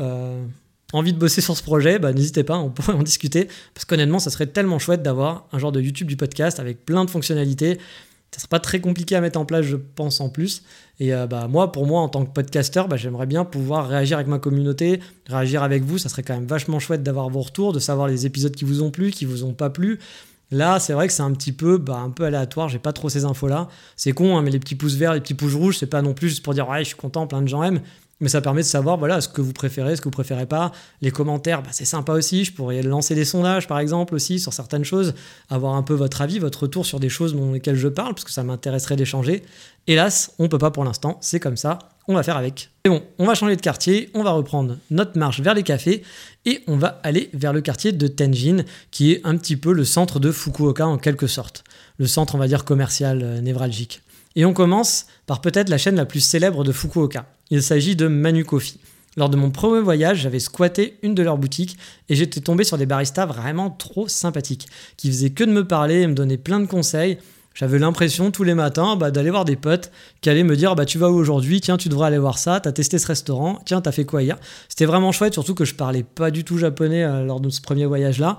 envie 0.92 1.12
de 1.12 1.18
bosser 1.18 1.40
sur 1.40 1.56
ce 1.56 1.62
projet, 1.62 1.98
bah, 1.98 2.12
n'hésitez 2.12 2.44
pas, 2.44 2.58
on 2.58 2.70
pourrait 2.70 2.92
en 2.98 3.02
discuter, 3.02 3.48
parce 3.74 3.84
qu'honnêtement, 3.84 4.18
ça 4.18 4.30
serait 4.30 4.46
tellement 4.46 4.78
chouette 4.78 5.02
d'avoir 5.02 5.46
un 5.52 5.58
genre 5.58 5.72
de 5.72 5.80
YouTube 5.80 6.08
du 6.08 6.16
podcast 6.16 6.60
avec 6.60 6.84
plein 6.84 7.04
de 7.04 7.10
fonctionnalités. 7.10 7.78
Ça 8.30 8.40
serait 8.40 8.48
pas 8.48 8.60
très 8.60 8.80
compliqué 8.80 9.16
à 9.16 9.22
mettre 9.22 9.38
en 9.38 9.46
place, 9.46 9.64
je 9.64 9.76
pense, 9.76 10.20
en 10.20 10.28
plus. 10.28 10.62
Et 11.00 11.14
euh, 11.14 11.26
bah, 11.26 11.48
moi, 11.48 11.72
pour 11.72 11.86
moi, 11.86 12.02
en 12.02 12.08
tant 12.08 12.26
que 12.26 12.30
podcasteur, 12.30 12.86
bah, 12.86 12.96
j'aimerais 12.96 13.26
bien 13.26 13.44
pouvoir 13.44 13.88
réagir 13.88 14.18
avec 14.18 14.28
ma 14.28 14.38
communauté, 14.38 15.00
réagir 15.26 15.62
avec 15.62 15.82
vous. 15.82 15.96
Ça 15.96 16.10
serait 16.10 16.22
quand 16.22 16.34
même 16.34 16.46
vachement 16.46 16.78
chouette 16.78 17.02
d'avoir 17.02 17.30
vos 17.30 17.40
retours, 17.40 17.72
de 17.72 17.78
savoir 17.78 18.06
les 18.06 18.26
épisodes 18.26 18.54
qui 18.54 18.66
vous 18.66 18.82
ont 18.82 18.90
plu, 18.90 19.12
qui 19.12 19.24
vous 19.24 19.44
ont 19.44 19.54
pas 19.54 19.70
plu. 19.70 19.98
Là, 20.50 20.78
c'est 20.78 20.92
vrai 20.92 21.06
que 21.06 21.12
c'est 21.12 21.22
un 21.22 21.32
petit 21.32 21.52
peu, 21.52 21.78
bah, 21.78 21.96
un 21.96 22.10
peu 22.10 22.24
aléatoire. 22.24 22.68
J'ai 22.68 22.78
pas 22.78 22.92
trop 22.92 23.08
ces 23.08 23.24
infos-là. 23.24 23.68
C'est 23.96 24.12
con, 24.12 24.36
hein, 24.36 24.42
mais 24.42 24.50
les 24.50 24.58
petits 24.58 24.74
pouces 24.74 24.96
verts, 24.96 25.14
les 25.14 25.20
petits 25.20 25.34
pouces 25.34 25.54
rouges, 25.54 25.78
c'est 25.78 25.86
pas 25.86 26.02
non 26.02 26.12
plus 26.12 26.28
juste 26.28 26.42
pour 26.42 26.52
dire 26.52 26.68
ouais, 26.68 26.80
je 26.80 26.88
suis 26.88 26.96
content, 26.96 27.26
plein 27.26 27.40
de 27.40 27.48
gens 27.48 27.62
aiment 27.62 27.80
mais 28.20 28.28
ça 28.28 28.40
permet 28.40 28.62
de 28.62 28.66
savoir 28.66 28.96
voilà 28.96 29.20
ce 29.20 29.28
que 29.28 29.40
vous 29.40 29.52
préférez, 29.52 29.96
ce 29.96 30.00
que 30.00 30.06
vous 30.06 30.10
préférez 30.10 30.46
pas. 30.46 30.72
Les 31.02 31.10
commentaires, 31.10 31.62
bah, 31.62 31.70
c'est 31.72 31.84
sympa 31.84 32.12
aussi. 32.12 32.44
Je 32.44 32.52
pourrais 32.52 32.82
lancer 32.82 33.14
des 33.14 33.24
sondages 33.24 33.68
par 33.68 33.78
exemple 33.78 34.14
aussi 34.14 34.40
sur 34.40 34.52
certaines 34.52 34.84
choses, 34.84 35.14
avoir 35.50 35.74
un 35.74 35.82
peu 35.82 35.94
votre 35.94 36.20
avis, 36.20 36.38
votre 36.38 36.62
retour 36.62 36.86
sur 36.86 37.00
des 37.00 37.08
choses 37.08 37.34
dont 37.34 37.52
lesquelles 37.52 37.76
je 37.76 37.88
parle, 37.88 38.14
parce 38.14 38.24
que 38.24 38.32
ça 38.32 38.42
m'intéresserait 38.42 38.96
d'échanger. 38.96 39.42
Hélas, 39.86 40.34
on 40.38 40.48
peut 40.48 40.58
pas 40.58 40.70
pour 40.70 40.84
l'instant, 40.84 41.18
c'est 41.20 41.40
comme 41.40 41.56
ça, 41.56 41.78
on 42.08 42.14
va 42.14 42.22
faire 42.22 42.36
avec. 42.36 42.70
Et 42.84 42.88
bon, 42.88 43.02
on 43.18 43.26
va 43.26 43.34
changer 43.34 43.56
de 43.56 43.60
quartier, 43.60 44.10
on 44.14 44.22
va 44.22 44.30
reprendre 44.30 44.78
notre 44.90 45.18
marche 45.18 45.40
vers 45.40 45.54
les 45.54 45.62
cafés 45.62 46.02
et 46.44 46.62
on 46.66 46.76
va 46.76 47.00
aller 47.02 47.30
vers 47.34 47.52
le 47.52 47.60
quartier 47.60 47.92
de 47.92 48.06
Tenjin, 48.08 48.64
qui 48.90 49.12
est 49.12 49.20
un 49.24 49.36
petit 49.36 49.56
peu 49.56 49.72
le 49.72 49.84
centre 49.84 50.18
de 50.18 50.32
Fukuoka 50.32 50.86
en 50.86 50.98
quelque 50.98 51.26
sorte. 51.26 51.64
Le 51.98 52.06
centre, 52.06 52.34
on 52.34 52.38
va 52.38 52.48
dire, 52.48 52.64
commercial 52.64 53.22
euh, 53.22 53.40
névralgique. 53.40 54.02
Et 54.36 54.44
on 54.44 54.52
commence 54.52 55.06
par 55.26 55.40
peut-être 55.40 55.68
la 55.68 55.78
chaîne 55.78 55.96
la 55.96 56.06
plus 56.06 56.20
célèbre 56.20 56.64
de 56.64 56.72
Fukuoka. 56.72 57.26
Il 57.50 57.62
s'agit 57.62 57.96
de 57.96 58.08
Manu 58.08 58.44
Coffee. 58.44 58.78
Lors 59.16 59.30
de 59.30 59.36
mon 59.36 59.50
premier 59.50 59.80
voyage, 59.80 60.18
j'avais 60.20 60.38
squatté 60.38 60.98
une 61.02 61.14
de 61.14 61.22
leurs 61.22 61.38
boutiques 61.38 61.78
et 62.08 62.14
j'étais 62.14 62.40
tombé 62.40 62.62
sur 62.62 62.76
des 62.76 62.86
baristas 62.86 63.26
vraiment 63.26 63.70
trop 63.70 64.06
sympathiques, 64.06 64.68
qui 64.96 65.08
faisaient 65.08 65.30
que 65.30 65.44
de 65.44 65.50
me 65.50 65.66
parler 65.66 66.02
et 66.02 66.06
me 66.06 66.14
donner 66.14 66.36
plein 66.36 66.60
de 66.60 66.66
conseils. 66.66 67.18
J'avais 67.54 67.78
l'impression 67.78 68.30
tous 68.30 68.44
les 68.44 68.54
matins 68.54 68.94
bah, 68.94 69.10
d'aller 69.10 69.30
voir 69.30 69.44
des 69.44 69.56
potes 69.56 69.90
qui 70.20 70.30
allaient 70.30 70.44
me 70.44 70.56
dire 70.56 70.76
bah, 70.76 70.84
Tu 70.84 70.98
vas 70.98 71.10
où 71.10 71.16
aujourd'hui? 71.16 71.60
Tiens, 71.60 71.76
tu 71.76 71.88
devrais 71.88 72.06
aller 72.06 72.18
voir 72.18 72.38
ça. 72.38 72.60
T'as 72.60 72.70
testé 72.70 72.98
ce 72.98 73.06
restaurant 73.08 73.60
Tiens, 73.64 73.80
t'as 73.80 73.90
fait 73.90 74.04
quoi 74.04 74.22
hier? 74.22 74.36
C'était 74.68 74.84
vraiment 74.84 75.10
chouette, 75.10 75.32
surtout 75.32 75.54
que 75.54 75.64
je 75.64 75.74
parlais 75.74 76.04
pas 76.04 76.30
du 76.30 76.44
tout 76.44 76.58
japonais 76.58 77.02
euh, 77.02 77.24
lors 77.24 77.40
de 77.40 77.50
ce 77.50 77.60
premier 77.60 77.86
voyage-là. 77.86 78.38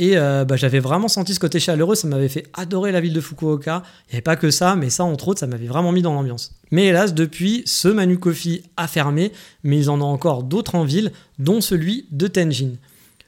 Et 0.00 0.16
euh, 0.16 0.44
bah, 0.44 0.56
j'avais 0.56 0.80
vraiment 0.80 1.06
senti 1.06 1.34
ce 1.34 1.40
côté 1.40 1.60
chaleureux, 1.60 1.94
ça 1.94 2.08
m'avait 2.08 2.28
fait 2.28 2.48
adorer 2.52 2.90
la 2.90 3.00
ville 3.00 3.12
de 3.12 3.20
Fukuoka. 3.20 3.82
Il 4.08 4.10
n'y 4.10 4.14
avait 4.16 4.22
pas 4.22 4.34
que 4.34 4.50
ça, 4.50 4.74
mais 4.74 4.90
ça, 4.90 5.04
entre 5.04 5.28
autres, 5.28 5.40
ça 5.40 5.46
m'avait 5.46 5.68
vraiment 5.68 5.92
mis 5.92 6.02
dans 6.02 6.14
l'ambiance. 6.14 6.52
Mais 6.72 6.86
hélas, 6.86 7.14
depuis, 7.14 7.62
ce 7.64 7.86
Manu 7.86 8.18
Coffee 8.18 8.64
a 8.76 8.88
fermé, 8.88 9.30
mais 9.62 9.78
ils 9.78 9.90
en 9.90 10.00
ont 10.00 10.06
encore 10.06 10.42
d'autres 10.42 10.74
en 10.74 10.84
ville, 10.84 11.12
dont 11.38 11.60
celui 11.60 12.06
de 12.10 12.26
Tenjin. 12.26 12.72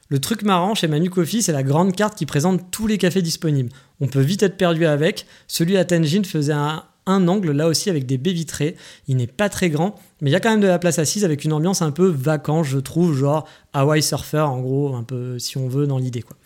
Le 0.08 0.18
truc 0.18 0.42
marrant 0.42 0.74
chez 0.74 0.88
Manu 0.88 1.08
Coffee, 1.08 1.42
c'est 1.42 1.52
la 1.52 1.62
grande 1.62 1.94
carte 1.94 2.16
qui 2.16 2.26
présente 2.26 2.70
tous 2.70 2.88
les 2.88 2.98
cafés 2.98 3.22
disponibles. 3.22 3.70
On 4.00 4.08
peut 4.08 4.20
vite 4.20 4.42
être 4.42 4.56
perdu 4.56 4.86
avec. 4.86 5.26
Celui 5.46 5.76
à 5.76 5.84
Tenjin 5.84 6.24
faisait 6.24 6.52
un, 6.52 6.82
un 7.06 7.28
angle, 7.28 7.52
là 7.52 7.68
aussi 7.68 7.90
avec 7.90 8.06
des 8.06 8.18
baies 8.18 8.32
vitrées. 8.32 8.76
Il 9.06 9.16
n'est 9.16 9.26
pas 9.28 9.48
très 9.48 9.70
grand, 9.70 9.94
mais 10.20 10.30
il 10.30 10.32
y 10.32 10.36
a 10.36 10.40
quand 10.40 10.50
même 10.50 10.60
de 10.60 10.66
la 10.66 10.78
place 10.78 10.98
assise 10.98 11.24
avec 11.24 11.44
une 11.44 11.52
ambiance 11.52 11.82
un 11.82 11.92
peu 11.92 12.06
vacances, 12.06 12.66
je 12.66 12.78
trouve, 12.78 13.16
genre 13.16 13.48
Hawaii 13.72 14.02
Surfer, 14.02 14.40
en 14.40 14.60
gros, 14.60 14.94
un 14.96 15.04
peu 15.04 15.38
si 15.38 15.56
on 15.56 15.68
veut, 15.68 15.86
dans 15.86 15.98
l'idée. 15.98 16.22
quoi. 16.22 16.36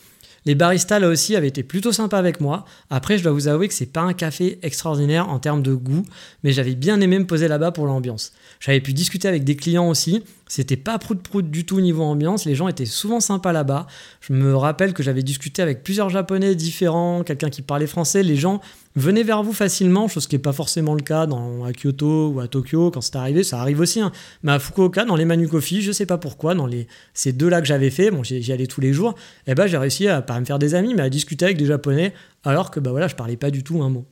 Les 0.47 0.55
baristas 0.55 0.99
là 0.99 1.09
aussi 1.09 1.37
avaient 1.37 1.49
été 1.49 1.63
plutôt 1.63 1.93
sympas 1.93 2.19
avec 2.19 2.41
moi. 2.41 2.65
Après, 2.89 3.19
je 3.19 3.23
dois 3.23 3.33
vous 3.33 3.49
avouer 3.49 3.69
que 3.69 3.75
c'est 3.75 3.87
pas 3.87 4.01
un 4.01 4.15
café 4.15 4.59
extraordinaire 4.63 5.29
en 5.29 5.39
termes 5.39 5.63
de 5.63 5.75
goût, 5.75 6.05
mais 6.43 6.53
j'avais 6.53 6.75
bien 6.75 7.01
aimé 7.01 7.19
me 7.19 7.27
poser 7.27 7.49
là-bas 7.49 7.73
pour 7.73 7.87
l'ambiance. 7.87 8.33
J'avais 8.59 8.81
pu 8.81 8.93
discuter 8.93 9.29
avec 9.29 9.45
des 9.45 9.57
clients 9.57 9.89
aussi. 9.89 10.25
C'était 10.49 10.77
pas 10.77 10.99
prout-prout 10.99 11.49
du 11.49 11.65
tout 11.65 11.81
niveau 11.81 12.03
ambiance. 12.03 12.45
Les 12.45 12.55
gens 12.55 12.69
étaient 12.69 12.87
souvent 12.87 13.21
sympas 13.21 13.53
là-bas. 13.53 13.87
Je 14.21 14.33
me 14.33 14.57
rappelle 14.57 14.95
que 14.95 15.03
j'avais 15.03 15.23
discuté 15.23 15.63
avec 15.63 15.85
plusieurs 15.85 16.11
japonais 16.11 16.55
différents, 16.55 17.23
quelqu'un 17.23 17.51
qui 17.51 17.63
parlait 17.63 17.87
français. 17.87 18.23
Les 18.23 18.37
gens 18.37 18.61
venaient 18.97 19.23
vers 19.23 19.43
vous 19.43 19.53
facilement, 19.53 20.09
chose 20.09 20.27
qui 20.27 20.35
n'est 20.35 20.43
pas 20.43 20.53
forcément 20.53 20.95
le 20.95 21.03
cas 21.03 21.27
dans, 21.27 21.65
à 21.65 21.73
Kyoto 21.73 22.31
ou 22.31 22.41
à 22.41 22.49
Tokyo 22.49 22.91
quand 22.91 23.01
c'est 23.01 23.17
arrivé. 23.17 23.45
Ça 23.45 23.61
arrive 23.61 23.81
aussi. 23.81 24.01
Hein. 24.01 24.13
Mais 24.43 24.53
à 24.53 24.59
Fukuoka, 24.59 25.05
dans 25.05 25.17
les 25.17 25.25
Manu 25.25 25.49
Coffee, 25.49 25.81
je 25.81 25.93
sais 25.93 26.07
pas 26.07 26.19
pourquoi, 26.19 26.55
dans 26.55 26.67
les, 26.67 26.87
ces 27.15 27.33
deux-là 27.33 27.61
que 27.61 27.67
j'avais 27.67 27.91
fait, 27.91 28.11
bon, 28.11 28.23
j'y 28.23 28.53
allais 28.53 28.67
tous 28.67 28.81
les 28.81 28.93
jours, 28.93 29.15
eh 29.47 29.55
ben, 29.55 29.67
j'ai 29.67 29.79
réussi 29.79 30.09
à 30.09 30.23
pas 30.23 30.39
me 30.41 30.45
faire 30.45 30.59
des 30.59 30.75
amis, 30.75 30.95
mais 30.95 31.03
à 31.03 31.11
discuter 31.11 31.45
avec 31.45 31.57
des 31.57 31.67
japonais, 31.67 32.13
alors 32.45 32.71
que 32.71 32.81
bah, 32.81 32.91
voilà, 32.91 33.09
je 33.09 33.15
parlais 33.15 33.37
pas 33.37 33.51
du 33.51 33.63
tout 33.63 33.83
un 33.83 33.89
mot. 33.89 34.05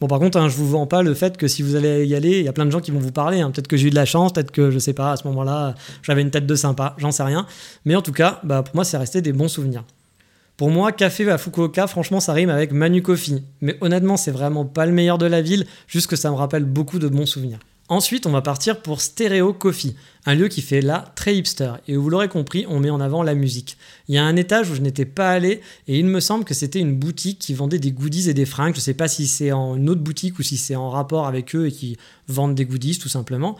Bon, 0.00 0.08
par 0.08 0.18
contre, 0.18 0.38
hein, 0.38 0.48
je 0.48 0.56
vous 0.56 0.68
vends 0.68 0.88
pas 0.88 1.02
le 1.02 1.14
fait 1.14 1.36
que 1.36 1.46
si 1.46 1.62
vous 1.62 1.76
allez 1.76 2.04
y 2.04 2.16
aller, 2.16 2.40
il 2.40 2.44
y 2.44 2.48
a 2.48 2.52
plein 2.52 2.66
de 2.66 2.70
gens 2.70 2.80
qui 2.80 2.90
vont 2.90 2.98
vous 2.98 3.12
parler. 3.12 3.40
Hein. 3.40 3.52
Peut-être 3.52 3.68
que 3.68 3.76
j'ai 3.76 3.86
eu 3.86 3.90
de 3.90 3.94
la 3.94 4.04
chance, 4.04 4.32
peut-être 4.32 4.50
que 4.50 4.70
je 4.70 4.78
sais 4.78 4.92
pas, 4.92 5.12
à 5.12 5.16
ce 5.16 5.26
moment-là, 5.28 5.76
j'avais 6.02 6.22
une 6.22 6.30
tête 6.30 6.46
de 6.46 6.54
sympa, 6.56 6.96
j'en 6.98 7.12
sais 7.12 7.22
rien. 7.22 7.46
Mais 7.84 7.94
en 7.94 8.02
tout 8.02 8.12
cas, 8.12 8.40
bah, 8.42 8.62
pour 8.62 8.74
moi, 8.74 8.84
c'est 8.84 8.98
resté 8.98 9.22
des 9.22 9.32
bons 9.32 9.48
souvenirs. 9.48 9.84
Pour 10.56 10.70
moi, 10.70 10.92
café 10.92 11.28
à 11.30 11.36
Fukuoka, 11.36 11.88
franchement, 11.88 12.20
ça 12.20 12.32
rime 12.32 12.50
avec 12.50 12.70
Manu 12.70 13.02
Coffee. 13.02 13.42
Mais 13.60 13.76
honnêtement, 13.80 14.16
c'est 14.16 14.30
vraiment 14.30 14.64
pas 14.64 14.86
le 14.86 14.92
meilleur 14.92 15.18
de 15.18 15.26
la 15.26 15.42
ville, 15.42 15.66
juste 15.88 16.06
que 16.06 16.14
ça 16.14 16.30
me 16.30 16.36
rappelle 16.36 16.64
beaucoup 16.64 17.00
de 17.00 17.08
bons 17.08 17.26
souvenirs. 17.26 17.58
Ensuite, 17.88 18.24
on 18.24 18.30
va 18.30 18.40
partir 18.40 18.80
pour 18.80 19.02
Stereo 19.02 19.52
Coffee, 19.52 19.94
un 20.24 20.34
lieu 20.34 20.48
qui 20.48 20.62
fait 20.62 20.80
là 20.80 21.12
très 21.16 21.36
hipster 21.36 21.72
et 21.86 21.96
vous 21.96 22.08
l'aurez 22.08 22.28
compris, 22.28 22.64
on 22.66 22.80
met 22.80 22.88
en 22.88 22.98
avant 22.98 23.22
la 23.22 23.34
musique. 23.34 23.76
Il 24.08 24.14
y 24.14 24.18
a 24.18 24.24
un 24.24 24.36
étage 24.36 24.70
où 24.70 24.74
je 24.74 24.80
n'étais 24.80 25.04
pas 25.04 25.28
allé 25.28 25.60
et 25.86 25.98
il 25.98 26.06
me 26.06 26.20
semble 26.20 26.44
que 26.44 26.54
c'était 26.54 26.78
une 26.78 26.96
boutique 26.96 27.38
qui 27.38 27.52
vendait 27.52 27.78
des 27.78 27.92
goodies 27.92 28.30
et 28.30 28.34
des 28.34 28.46
fringues. 28.46 28.72
Je 28.72 28.78
ne 28.78 28.84
sais 28.84 28.94
pas 28.94 29.06
si 29.06 29.26
c'est 29.26 29.52
en 29.52 29.76
une 29.76 29.90
autre 29.90 30.00
boutique 30.00 30.38
ou 30.38 30.42
si 30.42 30.56
c'est 30.56 30.76
en 30.76 30.88
rapport 30.88 31.26
avec 31.26 31.54
eux 31.54 31.66
et 31.66 31.72
qui 31.72 31.98
vendent 32.26 32.54
des 32.54 32.64
goodies 32.64 32.98
tout 32.98 33.10
simplement, 33.10 33.58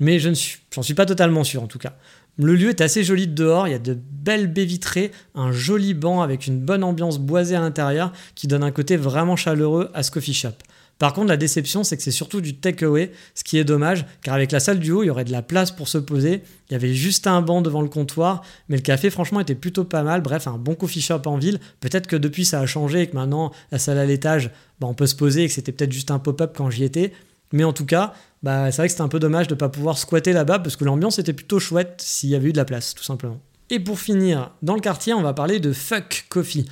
mais 0.00 0.20
je 0.20 0.30
ne 0.30 0.34
suis, 0.34 0.60
j'en 0.74 0.82
suis 0.82 0.94
pas 0.94 1.04
totalement 1.04 1.44
sûr 1.44 1.62
en 1.62 1.66
tout 1.66 1.78
cas. 1.78 1.98
Le 2.38 2.54
lieu 2.54 2.68
est 2.68 2.82
assez 2.82 3.02
joli 3.02 3.26
de 3.26 3.34
dehors, 3.34 3.66
il 3.66 3.70
y 3.70 3.74
a 3.74 3.78
de 3.78 3.94
belles 3.94 4.52
baies 4.52 4.66
vitrées, 4.66 5.10
un 5.34 5.52
joli 5.52 5.94
banc 5.94 6.20
avec 6.20 6.46
une 6.46 6.60
bonne 6.60 6.84
ambiance 6.84 7.18
boisée 7.18 7.56
à 7.56 7.60
l'intérieur 7.60 8.12
qui 8.34 8.46
donne 8.46 8.62
un 8.62 8.72
côté 8.72 8.96
vraiment 8.96 9.36
chaleureux 9.36 9.90
à 9.94 10.02
ce 10.02 10.10
coffee 10.10 10.34
shop. 10.34 10.50
Par 10.98 11.12
contre, 11.12 11.28
la 11.28 11.36
déception, 11.36 11.84
c'est 11.84 11.96
que 11.96 12.02
c'est 12.02 12.10
surtout 12.10 12.40
du 12.40 12.56
takeaway, 12.56 13.12
ce 13.34 13.44
qui 13.44 13.58
est 13.58 13.64
dommage, 13.64 14.06
car 14.22 14.34
avec 14.34 14.50
la 14.50 14.60
salle 14.60 14.80
du 14.80 14.92
haut, 14.92 15.02
il 15.02 15.06
y 15.06 15.10
aurait 15.10 15.24
de 15.24 15.32
la 15.32 15.42
place 15.42 15.70
pour 15.70 15.88
se 15.88 15.98
poser. 15.98 16.42
Il 16.68 16.72
y 16.72 16.76
avait 16.76 16.94
juste 16.94 17.26
un 17.26 17.42
banc 17.42 17.60
devant 17.60 17.82
le 17.82 17.88
comptoir, 17.88 18.42
mais 18.68 18.76
le 18.76 18.82
café, 18.82 19.10
franchement, 19.10 19.40
était 19.40 19.54
plutôt 19.54 19.84
pas 19.84 20.02
mal. 20.02 20.22
Bref, 20.22 20.46
un 20.46 20.56
bon 20.56 20.74
coffee 20.74 21.02
shop 21.02 21.22
en 21.26 21.36
ville. 21.36 21.60
Peut-être 21.80 22.06
que 22.06 22.16
depuis, 22.16 22.46
ça 22.46 22.60
a 22.60 22.66
changé 22.66 23.02
et 23.02 23.06
que 23.08 23.14
maintenant, 23.14 23.52
la 23.72 23.78
salle 23.78 23.98
à 23.98 24.06
l'étage, 24.06 24.50
bah, 24.80 24.86
on 24.86 24.94
peut 24.94 25.06
se 25.06 25.16
poser 25.16 25.44
et 25.44 25.48
que 25.48 25.52
c'était 25.52 25.72
peut-être 25.72 25.92
juste 25.92 26.10
un 26.10 26.18
pop-up 26.18 26.54
quand 26.56 26.70
j'y 26.70 26.84
étais. 26.84 27.12
Mais 27.52 27.64
en 27.64 27.72
tout 27.72 27.86
cas, 27.86 28.12
bah, 28.42 28.70
c'est 28.70 28.78
vrai 28.78 28.88
que 28.88 28.92
c'était 28.92 29.02
un 29.02 29.08
peu 29.08 29.18
dommage 29.18 29.48
de 29.48 29.54
ne 29.54 29.58
pas 29.58 29.68
pouvoir 29.68 29.98
squatter 29.98 30.32
là-bas 30.32 30.58
parce 30.58 30.76
que 30.76 30.84
l'ambiance 30.84 31.18
était 31.18 31.32
plutôt 31.32 31.58
chouette 31.58 32.00
s'il 32.04 32.30
y 32.30 32.34
avait 32.34 32.48
eu 32.48 32.52
de 32.52 32.56
la 32.56 32.64
place, 32.64 32.94
tout 32.94 33.04
simplement. 33.04 33.40
Et 33.70 33.80
pour 33.80 33.98
finir, 33.98 34.52
dans 34.62 34.74
le 34.74 34.80
quartier, 34.80 35.14
on 35.14 35.22
va 35.22 35.32
parler 35.32 35.58
de 35.58 35.72
Fuck 35.72 36.26
Coffee. 36.28 36.66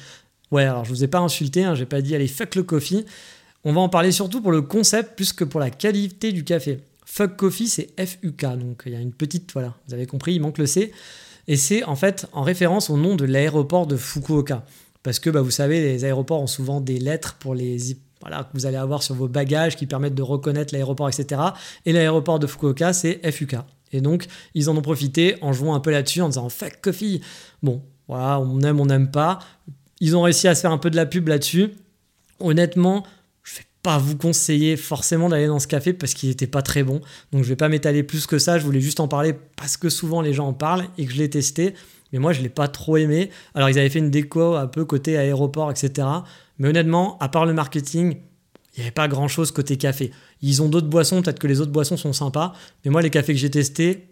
Ouais, 0.51 0.65
alors 0.65 0.85
je 0.85 0.91
vous 0.91 1.03
ai 1.03 1.09
pas 1.09 1.19
insulté, 1.19 1.65
hein, 1.65 1.75
j'ai 1.75 1.87
pas 1.87 2.01
dit 2.01 2.15
allez 2.15 2.29
fuck 2.29 2.55
le 2.55 2.63
coffee. 2.63 3.05
On 3.65 3.73
va 3.73 3.81
en 3.81 3.89
parler 3.89 4.13
surtout 4.13 4.41
pour 4.41 4.53
le 4.53 4.63
concept 4.63 5.17
plus 5.17 5.33
que 5.33 5.43
pour 5.43 5.59
la 5.59 5.71
qualité 5.71 6.31
du 6.31 6.45
café. 6.45 6.81
Fuck 7.07 7.37
Coffee, 7.37 7.69
c'est 7.69 7.89
F-U-K, 7.99 8.57
donc 8.57 8.83
il 8.87 8.93
y 8.93 8.97
a 8.97 9.01
une 9.01 9.13
petite, 9.13 9.53
voilà, 9.53 9.75
vous 9.89 9.95
avez 9.95 10.07
compris, 10.07 10.35
il 10.35 10.41
manque 10.41 10.59
le 10.59 10.67
C. 10.67 10.93
Et 11.49 11.57
c'est 11.57 11.83
en 11.85 11.97
fait 11.97 12.27
en 12.33 12.43
référence 12.43 12.89
au 12.89 12.97
nom 12.97 13.17
de 13.17 13.25
l'aéroport 13.25 13.87
de 13.87 13.97
Fukuoka. 13.97 14.65
Parce 15.03 15.19
que 15.19 15.29
bah, 15.29 15.43
vous 15.43 15.51
savez, 15.51 15.81
les 15.81 16.05
aéroports 16.05 16.41
ont 16.41 16.47
souvent 16.47 16.81
des 16.81 16.99
lettres 16.99 17.35
pour 17.39 17.55
les 17.55 17.93
voilà, 18.25 18.45
que 18.45 18.51
vous 18.55 18.67
allez 18.67 18.77
avoir 18.77 19.03
sur 19.03 19.15
vos 19.15 19.29
bagages 19.29 19.77
qui 19.77 19.87
permettent 19.87 20.15
de 20.15 20.23
reconnaître 20.23 20.73
l'aéroport, 20.73 21.09
etc. 21.09 21.41
Et 21.85 21.93
l'aéroport 21.93 22.39
de 22.39 22.47
Fukuoka, 22.47 22.93
c'est 22.93 23.21
FUK. 23.31 23.57
Et 23.93 24.01
donc, 24.01 24.27
ils 24.55 24.71
en 24.71 24.77
ont 24.77 24.83
profité 24.83 25.37
en 25.43 25.53
jouant 25.53 25.75
un 25.75 25.81
peu 25.81 25.91
là-dessus, 25.91 26.23
en 26.23 26.29
disant 26.29 26.49
fuck 26.49 26.81
coffee. 26.81 27.21
Bon, 27.63 27.83
voilà, 28.09 28.41
on 28.41 28.61
aime, 28.61 28.81
on 28.81 28.87
n'aime 28.87 29.11
pas. 29.11 29.39
Ils 30.01 30.17
ont 30.17 30.23
réussi 30.23 30.49
à 30.49 30.55
se 30.55 30.63
faire 30.63 30.73
un 30.73 30.79
peu 30.79 30.91
de 30.91 30.97
la 30.97 31.07
pub 31.07 31.29
là-dessus. 31.29 31.71
Honnêtement, 32.41 33.05
pas 33.85 33.99
vous 33.99 34.17
conseiller 34.17 34.77
forcément 34.79 35.29
d'aller 35.29 35.47
dans 35.47 35.59
ce 35.59 35.67
café 35.67 35.93
parce 35.93 36.15
qu'il 36.15 36.31
n'était 36.31 36.47
pas 36.47 36.63
très 36.63 36.83
bon. 36.83 37.03
Donc 37.33 37.45
je 37.45 37.49
vais 37.51 37.55
pas 37.55 37.69
m'étaler 37.69 38.03
plus 38.03 38.27
que 38.27 38.39
ça, 38.39 38.59
je 38.59 38.65
voulais 38.65 38.81
juste 38.81 38.99
en 38.99 39.09
parler 39.09 39.35
parce 39.57 39.77
que 39.77 39.91
souvent 39.91 40.23
les 40.23 40.33
gens 40.33 40.49
en 40.49 40.53
parlent 40.55 40.87
et 40.97 41.05
que 41.05 41.13
je 41.13 41.19
l'ai 41.19 41.29
testé. 41.29 41.75
Mais 42.11 42.19
moi 42.19 42.33
je 42.33 42.41
l'ai 42.41 42.49
pas 42.49 42.67
trop 42.67 42.97
aimé. 42.97 43.31
Alors 43.55 43.69
ils 43.69 43.79
avaient 43.79 43.91
fait 43.91 43.99
une 43.99 44.11
déco 44.11 44.55
un 44.55 44.67
peu 44.67 44.87
côté 44.87 45.19
aéroport, 45.19 45.71
etc. 45.71 46.09
Mais 46.59 46.69
honnêtement, 46.69 47.19
à 47.19 47.29
part 47.29 47.47
le 47.47 47.53
marketing, 47.53 48.17
il 48.75 48.81
n'y 48.81 48.83
avait 48.83 48.93
pas 48.93 49.09
grand 49.09 49.29
chose 49.29 49.51
côté 49.51 49.77
café. 49.77 50.11
Ils 50.43 50.63
ont 50.63 50.69
d'autres 50.69 50.89
boissons, 50.89 51.23
peut-être 51.23 51.39
que 51.39 51.47
les 51.47 51.61
autres 51.61 51.73
boissons 51.73 51.97
sont 51.97 52.13
sympas. 52.13 52.53
Mais 52.85 52.91
moi 52.91 53.03
les 53.03 53.11
cafés 53.11 53.33
que 53.33 53.39
j'ai 53.39 53.51
testés, 53.51 54.09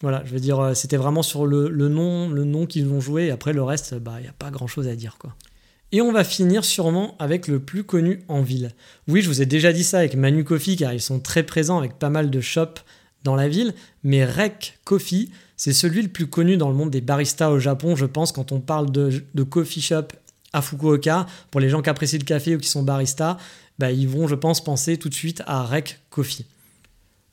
voilà, 0.00 0.22
je 0.24 0.32
veux 0.32 0.40
dire, 0.40 0.60
euh, 0.60 0.74
c'était 0.74 0.96
vraiment 0.96 1.22
sur 1.22 1.46
le, 1.46 1.68
nom, 1.88 2.28
le 2.28 2.44
nom 2.44 2.66
qu'ils 2.66 2.88
ont 2.88 3.00
joué. 3.00 3.30
Après 3.30 3.52
le 3.52 3.62
reste, 3.62 3.94
bah 3.94 4.14
il 4.18 4.22
n'y 4.22 4.28
a 4.28 4.34
pas 4.38 4.50
grand 4.50 4.66
chose 4.66 4.88
à 4.88 4.96
dire 4.96 5.16
quoi. 5.18 5.34
Et 5.92 6.00
on 6.00 6.12
va 6.12 6.24
finir 6.24 6.64
sûrement 6.64 7.16
avec 7.18 7.46
le 7.46 7.60
plus 7.60 7.84
connu 7.84 8.22
en 8.28 8.42
ville. 8.42 8.72
Oui, 9.06 9.22
je 9.22 9.28
vous 9.28 9.42
ai 9.42 9.46
déjà 9.46 9.72
dit 9.72 9.84
ça 9.84 9.98
avec 9.98 10.16
Manu 10.16 10.42
Coffee 10.42 10.76
car 10.76 10.92
ils 10.92 11.00
sont 11.00 11.20
très 11.20 11.44
présents 11.44 11.78
avec 11.78 11.98
pas 11.98 12.10
mal 12.10 12.30
de 12.30 12.40
shops 12.40 12.82
dans 13.22 13.36
la 13.36 13.48
ville, 13.48 13.74
mais 14.02 14.24
Rek 14.24 14.78
Coffee, 14.84 15.30
c'est 15.56 15.72
celui 15.72 16.02
le 16.02 16.08
plus 16.08 16.26
connu 16.26 16.56
dans 16.56 16.68
le 16.68 16.74
monde 16.74 16.90
des 16.90 17.00
baristas 17.00 17.50
au 17.50 17.58
Japon, 17.58 17.96
je 17.96 18.06
pense, 18.06 18.32
quand 18.32 18.52
on 18.52 18.60
parle 18.60 18.90
de, 18.90 19.42
coffee 19.48 19.80
shop 19.80 20.08
à 20.54 20.62
Fukuoka. 20.62 21.26
Pour 21.50 21.60
les 21.60 21.68
gens 21.68 21.82
qui 21.82 21.90
apprécient 21.90 22.18
le 22.18 22.24
café 22.24 22.56
ou 22.56 22.58
qui 22.58 22.68
sont 22.68 22.82
baristas, 22.82 23.36
bah, 23.78 23.90
ils 23.90 24.08
vont, 24.08 24.26
je 24.26 24.34
pense, 24.34 24.64
penser 24.64 24.96
tout 24.96 25.10
de 25.10 25.14
suite 25.14 25.42
à 25.46 25.64
Rek 25.64 25.98
Coffee. 26.08 26.46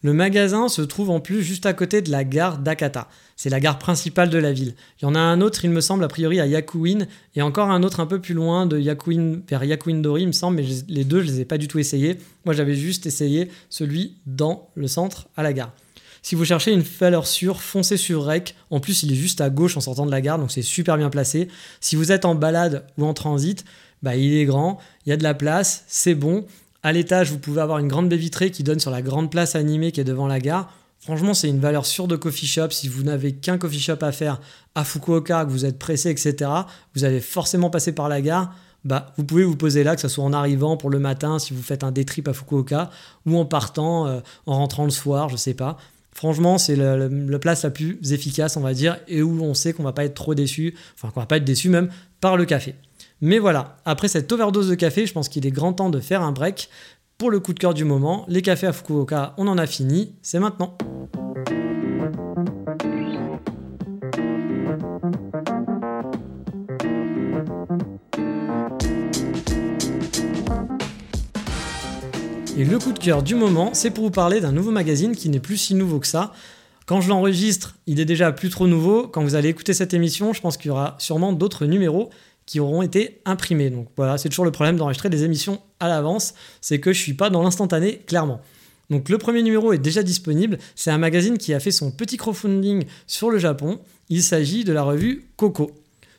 Le 0.03 0.13
magasin 0.13 0.67
se 0.67 0.81
trouve 0.81 1.11
en 1.11 1.19
plus 1.19 1.43
juste 1.43 1.67
à 1.67 1.73
côté 1.73 2.01
de 2.01 2.09
la 2.09 2.23
gare 2.23 2.57
d'Akata. 2.57 3.07
C'est 3.35 3.51
la 3.51 3.59
gare 3.59 3.77
principale 3.77 4.31
de 4.31 4.39
la 4.39 4.51
ville. 4.51 4.73
Il 4.99 5.05
y 5.05 5.07
en 5.07 5.13
a 5.13 5.19
un 5.19 5.41
autre, 5.41 5.63
il 5.63 5.69
me 5.69 5.79
semble, 5.79 6.03
a 6.03 6.07
priori 6.07 6.39
à 6.39 6.47
Yakuin, 6.47 7.05
et 7.35 7.43
encore 7.43 7.69
un 7.69 7.83
autre 7.83 7.99
un 7.99 8.07
peu 8.07 8.19
plus 8.19 8.33
loin 8.33 8.65
de 8.65 8.79
Yakuin, 8.79 9.41
vers 9.47 9.63
Yakuin-dori, 9.63 10.23
il 10.23 10.27
me 10.27 10.31
semble, 10.31 10.57
mais 10.57 10.65
les 10.87 11.03
deux, 11.03 11.21
je 11.21 11.27
les 11.27 11.39
ai 11.41 11.45
pas 11.45 11.59
du 11.59 11.67
tout 11.67 11.77
essayés. 11.77 12.17
Moi, 12.45 12.55
j'avais 12.55 12.73
juste 12.73 13.05
essayé 13.05 13.49
celui 13.69 14.15
dans 14.25 14.69
le 14.73 14.87
centre, 14.87 15.27
à 15.37 15.43
la 15.43 15.53
gare. 15.53 15.71
Si 16.21 16.35
vous 16.35 16.45
cherchez 16.45 16.71
une 16.71 16.81
valeur 16.81 17.25
sûre, 17.25 17.61
foncez 17.61 17.97
sur 17.97 18.23
Rec. 18.23 18.55
En 18.69 18.79
plus, 18.79 19.03
il 19.03 19.11
est 19.11 19.15
juste 19.15 19.41
à 19.41 19.49
gauche 19.49 19.75
en 19.75 19.81
sortant 19.81 20.05
de 20.05 20.11
la 20.11 20.21
gare, 20.21 20.37
donc 20.37 20.51
c'est 20.51 20.61
super 20.61 20.97
bien 20.97 21.09
placé. 21.09 21.47
Si 21.79 21.95
vous 21.95 22.11
êtes 22.11 22.25
en 22.25 22.35
balade 22.35 22.85
ou 22.97 23.05
en 23.05 23.13
transit, 23.13 23.65
bah, 24.03 24.15
il 24.15 24.33
est 24.33 24.45
grand, 24.45 24.79
il 25.05 25.09
y 25.09 25.13
a 25.13 25.17
de 25.17 25.23
la 25.23 25.33
place, 25.33 25.83
c'est 25.87 26.15
bon. 26.15 26.45
À 26.83 26.91
l'étage, 26.91 27.31
vous 27.31 27.39
pouvez 27.39 27.61
avoir 27.61 27.79
une 27.79 27.87
grande 27.87 28.09
baie 28.09 28.17
vitrée 28.17 28.51
qui 28.51 28.63
donne 28.63 28.79
sur 28.79 28.91
la 28.91 29.01
grande 29.01 29.31
place 29.31 29.55
animée 29.55 29.91
qui 29.91 29.99
est 29.99 30.05
devant 30.05 30.27
la 30.27 30.39
gare. 30.39 30.71
Franchement, 30.99 31.33
c'est 31.33 31.49
une 31.49 31.59
valeur 31.59 31.87
sûre 31.87 32.07
de 32.07 32.15
coffee 32.15 32.45
shop. 32.45 32.69
Si 32.69 32.87
vous 32.87 33.01
n'avez 33.01 33.33
qu'un 33.33 33.57
coffee 33.57 33.79
shop 33.79 33.97
à 34.01 34.11
faire 34.11 34.39
à 34.75 34.83
Fukuoka, 34.83 35.45
que 35.45 35.49
vous 35.49 35.65
êtes 35.65 35.79
pressé, 35.79 36.11
etc., 36.11 36.51
vous 36.95 37.03
allez 37.03 37.19
forcément 37.19 37.71
passer 37.71 37.93
par 37.93 38.07
la 38.07 38.21
gare. 38.21 38.53
Bah, 38.85 39.13
vous 39.17 39.23
pouvez 39.23 39.43
vous 39.43 39.55
poser 39.55 39.83
là, 39.83 39.95
que 39.95 40.01
ce 40.01 40.07
soit 40.07 40.23
en 40.23 40.33
arrivant 40.33 40.77
pour 40.77 40.91
le 40.91 40.99
matin, 40.99 41.39
si 41.39 41.53
vous 41.53 41.61
faites 41.61 41.83
un 41.83 41.91
day 41.91 42.05
trip 42.05 42.27
à 42.27 42.33
Fukuoka, 42.33 42.91
ou 43.25 43.37
en 43.37 43.45
partant, 43.45 44.07
euh, 44.07 44.19
en 44.45 44.57
rentrant 44.57 44.85
le 44.85 44.91
soir, 44.91 45.29
je 45.29 45.37
sais 45.37 45.53
pas. 45.55 45.77
Franchement, 46.13 46.57
c'est 46.57 46.75
la 46.75 47.39
place 47.39 47.63
la 47.63 47.69
plus 47.69 47.97
efficace, 48.11 48.57
on 48.57 48.61
va 48.61 48.73
dire, 48.73 48.99
et 49.07 49.21
où 49.21 49.41
on 49.43 49.53
sait 49.53 49.73
qu'on 49.73 49.83
va 49.83 49.93
pas 49.93 50.03
être 50.03 50.13
trop 50.13 50.35
déçu, 50.35 50.75
enfin 50.95 51.09
qu'on 51.09 51.19
va 51.19 51.25
pas 51.25 51.37
être 51.37 51.45
déçu 51.45 51.69
même 51.69 51.89
par 52.19 52.37
le 52.37 52.45
café. 52.45 52.75
Mais 53.21 53.39
voilà, 53.39 53.77
après 53.85 54.07
cette 54.07 54.31
overdose 54.31 54.67
de 54.69 54.75
café, 54.75 55.05
je 55.05 55.13
pense 55.13 55.29
qu'il 55.29 55.45
est 55.45 55.51
grand 55.51 55.73
temps 55.73 55.89
de 55.89 55.99
faire 55.99 56.21
un 56.21 56.31
break. 56.31 56.69
Pour 57.17 57.29
le 57.29 57.39
coup 57.39 57.53
de 57.53 57.59
cœur 57.59 57.73
du 57.73 57.85
moment, 57.85 58.25
les 58.27 58.41
cafés 58.41 58.67
à 58.67 58.73
Fukuoka, 58.73 59.35
on 59.37 59.47
en 59.47 59.57
a 59.57 59.67
fini, 59.67 60.15
c'est 60.23 60.39
maintenant. 60.39 60.75
Et 72.61 72.63
le 72.63 72.77
coup 72.77 72.93
de 72.93 72.99
cœur 72.99 73.23
du 73.23 73.33
moment, 73.33 73.71
c'est 73.73 73.89
pour 73.89 74.03
vous 74.03 74.11
parler 74.11 74.39
d'un 74.39 74.51
nouveau 74.51 74.69
magazine 74.69 75.15
qui 75.15 75.29
n'est 75.29 75.39
plus 75.39 75.57
si 75.57 75.73
nouveau 75.73 75.99
que 75.99 76.05
ça. 76.05 76.31
Quand 76.85 77.01
je 77.01 77.09
l'enregistre, 77.09 77.75
il 77.87 77.99
est 77.99 78.05
déjà 78.05 78.31
plus 78.31 78.49
trop 78.49 78.67
nouveau. 78.67 79.07
Quand 79.07 79.23
vous 79.23 79.33
allez 79.33 79.49
écouter 79.49 79.73
cette 79.73 79.95
émission, 79.95 80.31
je 80.31 80.41
pense 80.41 80.57
qu'il 80.57 80.67
y 80.67 80.69
aura 80.69 80.95
sûrement 80.99 81.33
d'autres 81.33 81.65
numéros 81.65 82.11
qui 82.45 82.59
auront 82.59 82.83
été 82.83 83.19
imprimés. 83.25 83.71
Donc 83.71 83.87
voilà, 83.97 84.19
c'est 84.19 84.29
toujours 84.29 84.45
le 84.45 84.51
problème 84.51 84.77
d'enregistrer 84.77 85.09
des 85.09 85.23
émissions 85.23 85.59
à 85.79 85.87
l'avance, 85.87 86.35
c'est 86.61 86.79
que 86.79 86.93
je 86.93 87.01
suis 87.01 87.15
pas 87.15 87.31
dans 87.31 87.41
l'instantané, 87.41 87.97
clairement. 88.05 88.41
Donc 88.91 89.09
le 89.09 89.17
premier 89.17 89.41
numéro 89.41 89.73
est 89.73 89.79
déjà 89.79 90.03
disponible, 90.03 90.59
c'est 90.75 90.91
un 90.91 90.99
magazine 90.99 91.39
qui 91.39 91.55
a 91.55 91.59
fait 91.59 91.71
son 91.71 91.89
petit 91.89 92.17
crowdfunding 92.17 92.85
sur 93.07 93.31
le 93.31 93.39
Japon, 93.39 93.79
il 94.09 94.21
s'agit 94.21 94.65
de 94.65 94.71
la 94.71 94.83
revue 94.83 95.25
Coco. 95.35 95.71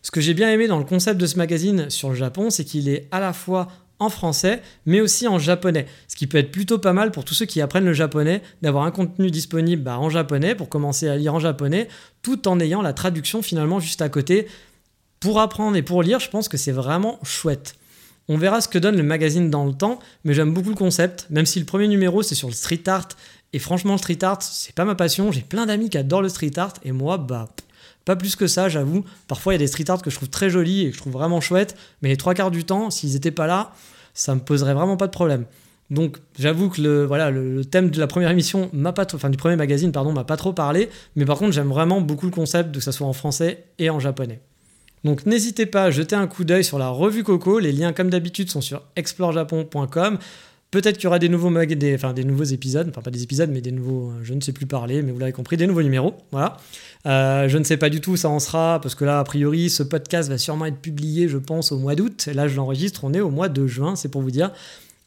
Ce 0.02 0.10
que 0.10 0.20
j'ai 0.20 0.34
bien 0.34 0.50
aimé 0.50 0.66
dans 0.66 0.78
le 0.78 0.84
concept 0.84 1.20
de 1.20 1.26
ce 1.26 1.38
magazine 1.38 1.88
sur 1.88 2.08
le 2.08 2.16
Japon, 2.16 2.50
c'est 2.50 2.64
qu'il 2.64 2.88
est 2.88 3.06
à 3.12 3.20
la 3.20 3.32
fois 3.32 3.68
en 4.02 4.10
français, 4.10 4.62
mais 4.86 5.00
aussi 5.00 5.26
en 5.28 5.38
japonais. 5.38 5.86
Ce 6.08 6.16
qui 6.16 6.26
peut 6.26 6.38
être 6.38 6.50
plutôt 6.50 6.78
pas 6.78 6.92
mal 6.92 7.10
pour 7.10 7.24
tous 7.24 7.34
ceux 7.34 7.46
qui 7.46 7.60
apprennent 7.60 7.84
le 7.84 7.92
japonais, 7.92 8.42
d'avoir 8.60 8.84
un 8.84 8.90
contenu 8.90 9.30
disponible 9.30 9.82
bah, 9.82 9.98
en 9.98 10.10
japonais 10.10 10.54
pour 10.54 10.68
commencer 10.68 11.08
à 11.08 11.16
lire 11.16 11.34
en 11.34 11.40
japonais, 11.40 11.88
tout 12.22 12.48
en 12.48 12.60
ayant 12.60 12.82
la 12.82 12.92
traduction 12.92 13.42
finalement 13.42 13.80
juste 13.80 14.02
à 14.02 14.08
côté 14.08 14.46
pour 15.20 15.40
apprendre 15.40 15.76
et 15.76 15.82
pour 15.82 16.02
lire, 16.02 16.18
je 16.18 16.28
pense 16.28 16.48
que 16.48 16.56
c'est 16.56 16.72
vraiment 16.72 17.18
chouette. 17.22 17.76
On 18.28 18.36
verra 18.36 18.60
ce 18.60 18.68
que 18.68 18.78
donne 18.78 18.96
le 18.96 19.02
magazine 19.02 19.50
dans 19.50 19.64
le 19.64 19.72
temps, 19.72 19.98
mais 20.24 20.34
j'aime 20.34 20.52
beaucoup 20.52 20.70
le 20.70 20.74
concept, 20.74 21.26
même 21.30 21.46
si 21.46 21.58
le 21.58 21.64
premier 21.64 21.88
numéro 21.88 22.22
c'est 22.22 22.34
sur 22.34 22.48
le 22.48 22.54
street 22.54 22.82
art, 22.86 23.08
et 23.52 23.58
franchement 23.58 23.92
le 23.92 23.98
street 23.98 24.22
art 24.22 24.42
c'est 24.42 24.74
pas 24.74 24.84
ma 24.84 24.94
passion, 24.94 25.32
j'ai 25.32 25.42
plein 25.42 25.66
d'amis 25.66 25.90
qui 25.90 25.98
adorent 25.98 26.22
le 26.22 26.28
street 26.28 26.56
art, 26.56 26.74
et 26.84 26.92
moi 26.92 27.18
bah 27.18 27.48
pas 28.04 28.16
plus 28.16 28.36
que 28.36 28.46
ça 28.46 28.68
j'avoue, 28.68 29.04
parfois 29.28 29.52
il 29.52 29.56
y 29.56 29.56
a 29.56 29.58
des 29.58 29.66
street 29.66 29.88
art 29.88 30.02
que 30.02 30.10
je 30.10 30.16
trouve 30.16 30.28
très 30.28 30.50
jolis 30.50 30.82
et 30.82 30.90
que 30.90 30.96
je 30.96 31.00
trouve 31.00 31.12
vraiment 31.12 31.40
chouettes, 31.40 31.76
mais 32.02 32.08
les 32.08 32.16
trois 32.16 32.34
quarts 32.34 32.50
du 32.50 32.64
temps, 32.64 32.90
s'ils 32.90 33.16
étaient 33.16 33.30
pas 33.30 33.46
là, 33.46 33.72
ça 34.14 34.34
me 34.34 34.40
poserait 34.40 34.74
vraiment 34.74 34.96
pas 34.96 35.06
de 35.06 35.12
problème. 35.12 35.46
Donc 35.90 36.18
j'avoue 36.38 36.70
que 36.70 36.80
le, 36.80 37.04
voilà, 37.04 37.30
le, 37.30 37.64
thème 37.64 37.90
de 37.90 38.00
la 38.00 38.06
première 38.06 38.30
émission 38.30 38.70
m'a 38.72 38.92
pas 38.92 39.06
enfin 39.14 39.28
du 39.28 39.36
premier 39.36 39.56
magazine 39.56 39.92
pardon 39.92 40.12
m'a 40.12 40.24
pas 40.24 40.36
trop 40.36 40.52
parlé, 40.52 40.88
mais 41.16 41.24
par 41.24 41.38
contre 41.38 41.52
j'aime 41.52 41.68
vraiment 41.68 42.00
beaucoup 42.00 42.26
le 42.26 42.32
concept 42.32 42.74
que 42.74 42.80
ça 42.80 42.92
soit 42.92 43.06
en 43.06 43.12
français 43.12 43.64
et 43.78 43.90
en 43.90 44.00
japonais. 44.00 44.40
Donc 45.04 45.26
n'hésitez 45.26 45.66
pas 45.66 45.84
à 45.84 45.90
jeter 45.90 46.14
un 46.14 46.26
coup 46.26 46.44
d'œil 46.44 46.64
sur 46.64 46.78
la 46.78 46.88
revue 46.88 47.24
Coco, 47.24 47.58
les 47.58 47.72
liens 47.72 47.92
comme 47.92 48.08
d'habitude 48.08 48.50
sont 48.50 48.60
sur 48.60 48.82
explorejapon.com. 48.96 50.18
Peut-être 50.72 50.96
qu'il 50.96 51.04
y 51.04 51.06
aura 51.06 51.18
des 51.18 51.28
nouveaux, 51.28 51.54
enfin, 51.94 52.14
nouveaux 52.14 52.44
épisodes, 52.44 52.88
enfin 52.88 53.02
pas 53.02 53.10
des 53.10 53.22
épisodes, 53.22 53.50
mais 53.52 53.60
des 53.60 53.72
nouveaux, 53.72 54.08
euh, 54.08 54.20
je 54.22 54.32
ne 54.32 54.40
sais 54.40 54.52
plus 54.52 54.64
parler, 54.64 55.02
mais 55.02 55.12
vous 55.12 55.18
l'avez 55.18 55.32
compris, 55.32 55.58
des 55.58 55.66
nouveaux 55.66 55.82
numéros. 55.82 56.14
Voilà. 56.30 56.56
Euh, 57.04 57.46
je 57.46 57.58
ne 57.58 57.64
sais 57.64 57.76
pas 57.76 57.90
du 57.90 58.00
tout 58.00 58.12
où 58.12 58.16
ça 58.16 58.30
en 58.30 58.38
sera, 58.38 58.80
parce 58.80 58.94
que 58.94 59.04
là, 59.04 59.18
a 59.18 59.24
priori, 59.24 59.68
ce 59.68 59.82
podcast 59.82 60.30
va 60.30 60.38
sûrement 60.38 60.64
être 60.64 60.78
publié, 60.78 61.28
je 61.28 61.36
pense, 61.36 61.72
au 61.72 61.78
mois 61.78 61.94
d'août. 61.94 62.26
Là, 62.32 62.48
je 62.48 62.56
l'enregistre, 62.56 63.04
on 63.04 63.12
est 63.12 63.20
au 63.20 63.28
mois 63.28 63.50
de 63.50 63.66
juin, 63.66 63.96
c'est 63.96 64.08
pour 64.08 64.22
vous 64.22 64.30
dire. 64.30 64.50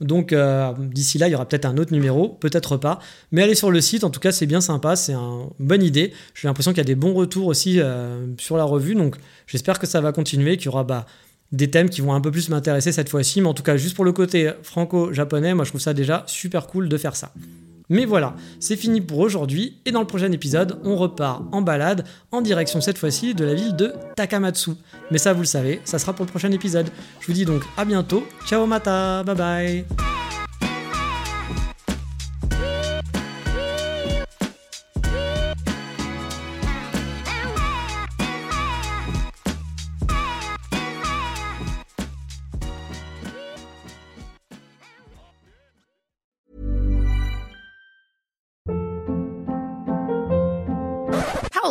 Donc 0.02 0.34
euh, 0.34 0.72
d'ici 0.78 1.18
là, 1.18 1.30
il 1.30 1.32
y 1.32 1.36
aura 1.36 1.48
peut-être 1.48 1.66
un 1.66 1.78
autre 1.78 1.94
numéro, 1.94 2.30
peut-être 2.30 2.78
pas. 2.78 3.00
Mais 3.32 3.42
allez 3.42 3.56
sur 3.56 3.72
le 3.72 3.82
site, 3.82 4.04
en 4.04 4.12
tout 4.12 4.20
cas, 4.20 4.32
c'est 4.32 4.46
bien 4.46 4.62
sympa, 4.62 4.96
c'est 4.96 5.14
une 5.14 5.48
bonne 5.58 5.82
idée. 5.82 6.14
J'ai 6.36 6.48
l'impression 6.48 6.74
qu'il 6.74 6.80
y 6.80 6.82
a 6.82 6.84
des 6.84 6.96
bons 6.96 7.14
retours 7.14 7.48
aussi 7.48 7.80
sur 8.38 8.58
la 8.58 8.66
revue, 8.66 8.94
donc 8.94 9.16
j'espère 9.48 9.80
que 9.80 9.88
ça 9.88 10.02
va 10.02 10.12
continuer, 10.12 10.58
qu'il 10.58 10.66
y 10.66 10.68
aura 10.68 10.84
bah, 10.84 11.08
des 11.52 11.70
thèmes 11.70 11.90
qui 11.90 12.02
vont 12.02 12.14
un 12.14 12.22
peu 12.22 12.32
plus 12.32 12.50
m'intéresser 12.50 12.92
cette 12.92 13.10
fois-ci. 13.10 13.42
Mais 13.42 13.48
en 13.48 13.54
tout 13.54 13.64
cas, 13.64 13.78
juste 13.78 13.96
pour 13.96 14.06
le 14.06 14.12
côté 14.12 14.52
franco-japonais, 14.64 15.54
moi 15.54 15.66
je 15.66 15.72
trouve 15.72 15.82
ça 15.82 15.94
déjà 15.94 16.24
super 16.28 16.68
cool 16.68 16.90
de 16.90 16.98
faire 16.98 17.16
ça. 17.16 17.32
Mais 17.90 18.06
voilà, 18.06 18.36
c'est 18.60 18.76
fini 18.76 19.00
pour 19.00 19.20
aujourd'hui 19.20 19.78
et 19.86 19.92
dans 19.92 20.00
le 20.00 20.08
prochain 20.08 20.32
épisode, 20.32 20.80
on 20.84 20.96
repart 20.96 21.44
en 21.52 21.62
balade 21.62 22.04
en 22.32 22.42
direction 22.42 22.82
cette 22.82 22.98
fois-ci 22.98 23.36
de 23.36 23.46
la 23.46 23.54
ville 23.54 23.76
de 23.76 23.94
Takamatsu. 24.16 24.72
Mais 25.12 25.20
ça 25.20 25.34
vous 25.34 25.42
le 25.42 25.48
savez, 25.48 25.82
ça 25.86 26.00
sera 26.00 26.14
pour 26.14 26.26
le 26.26 26.32
prochain 26.32 26.52
épisode. 26.52 26.90
Je 27.20 27.28
vous 27.28 27.34
dis 27.34 27.46
donc 27.46 27.62
à 27.78 27.86
bientôt, 27.86 28.26
ciao 28.48 28.66
mata, 28.66 29.24
bye 29.24 29.36
bye 29.36 30.25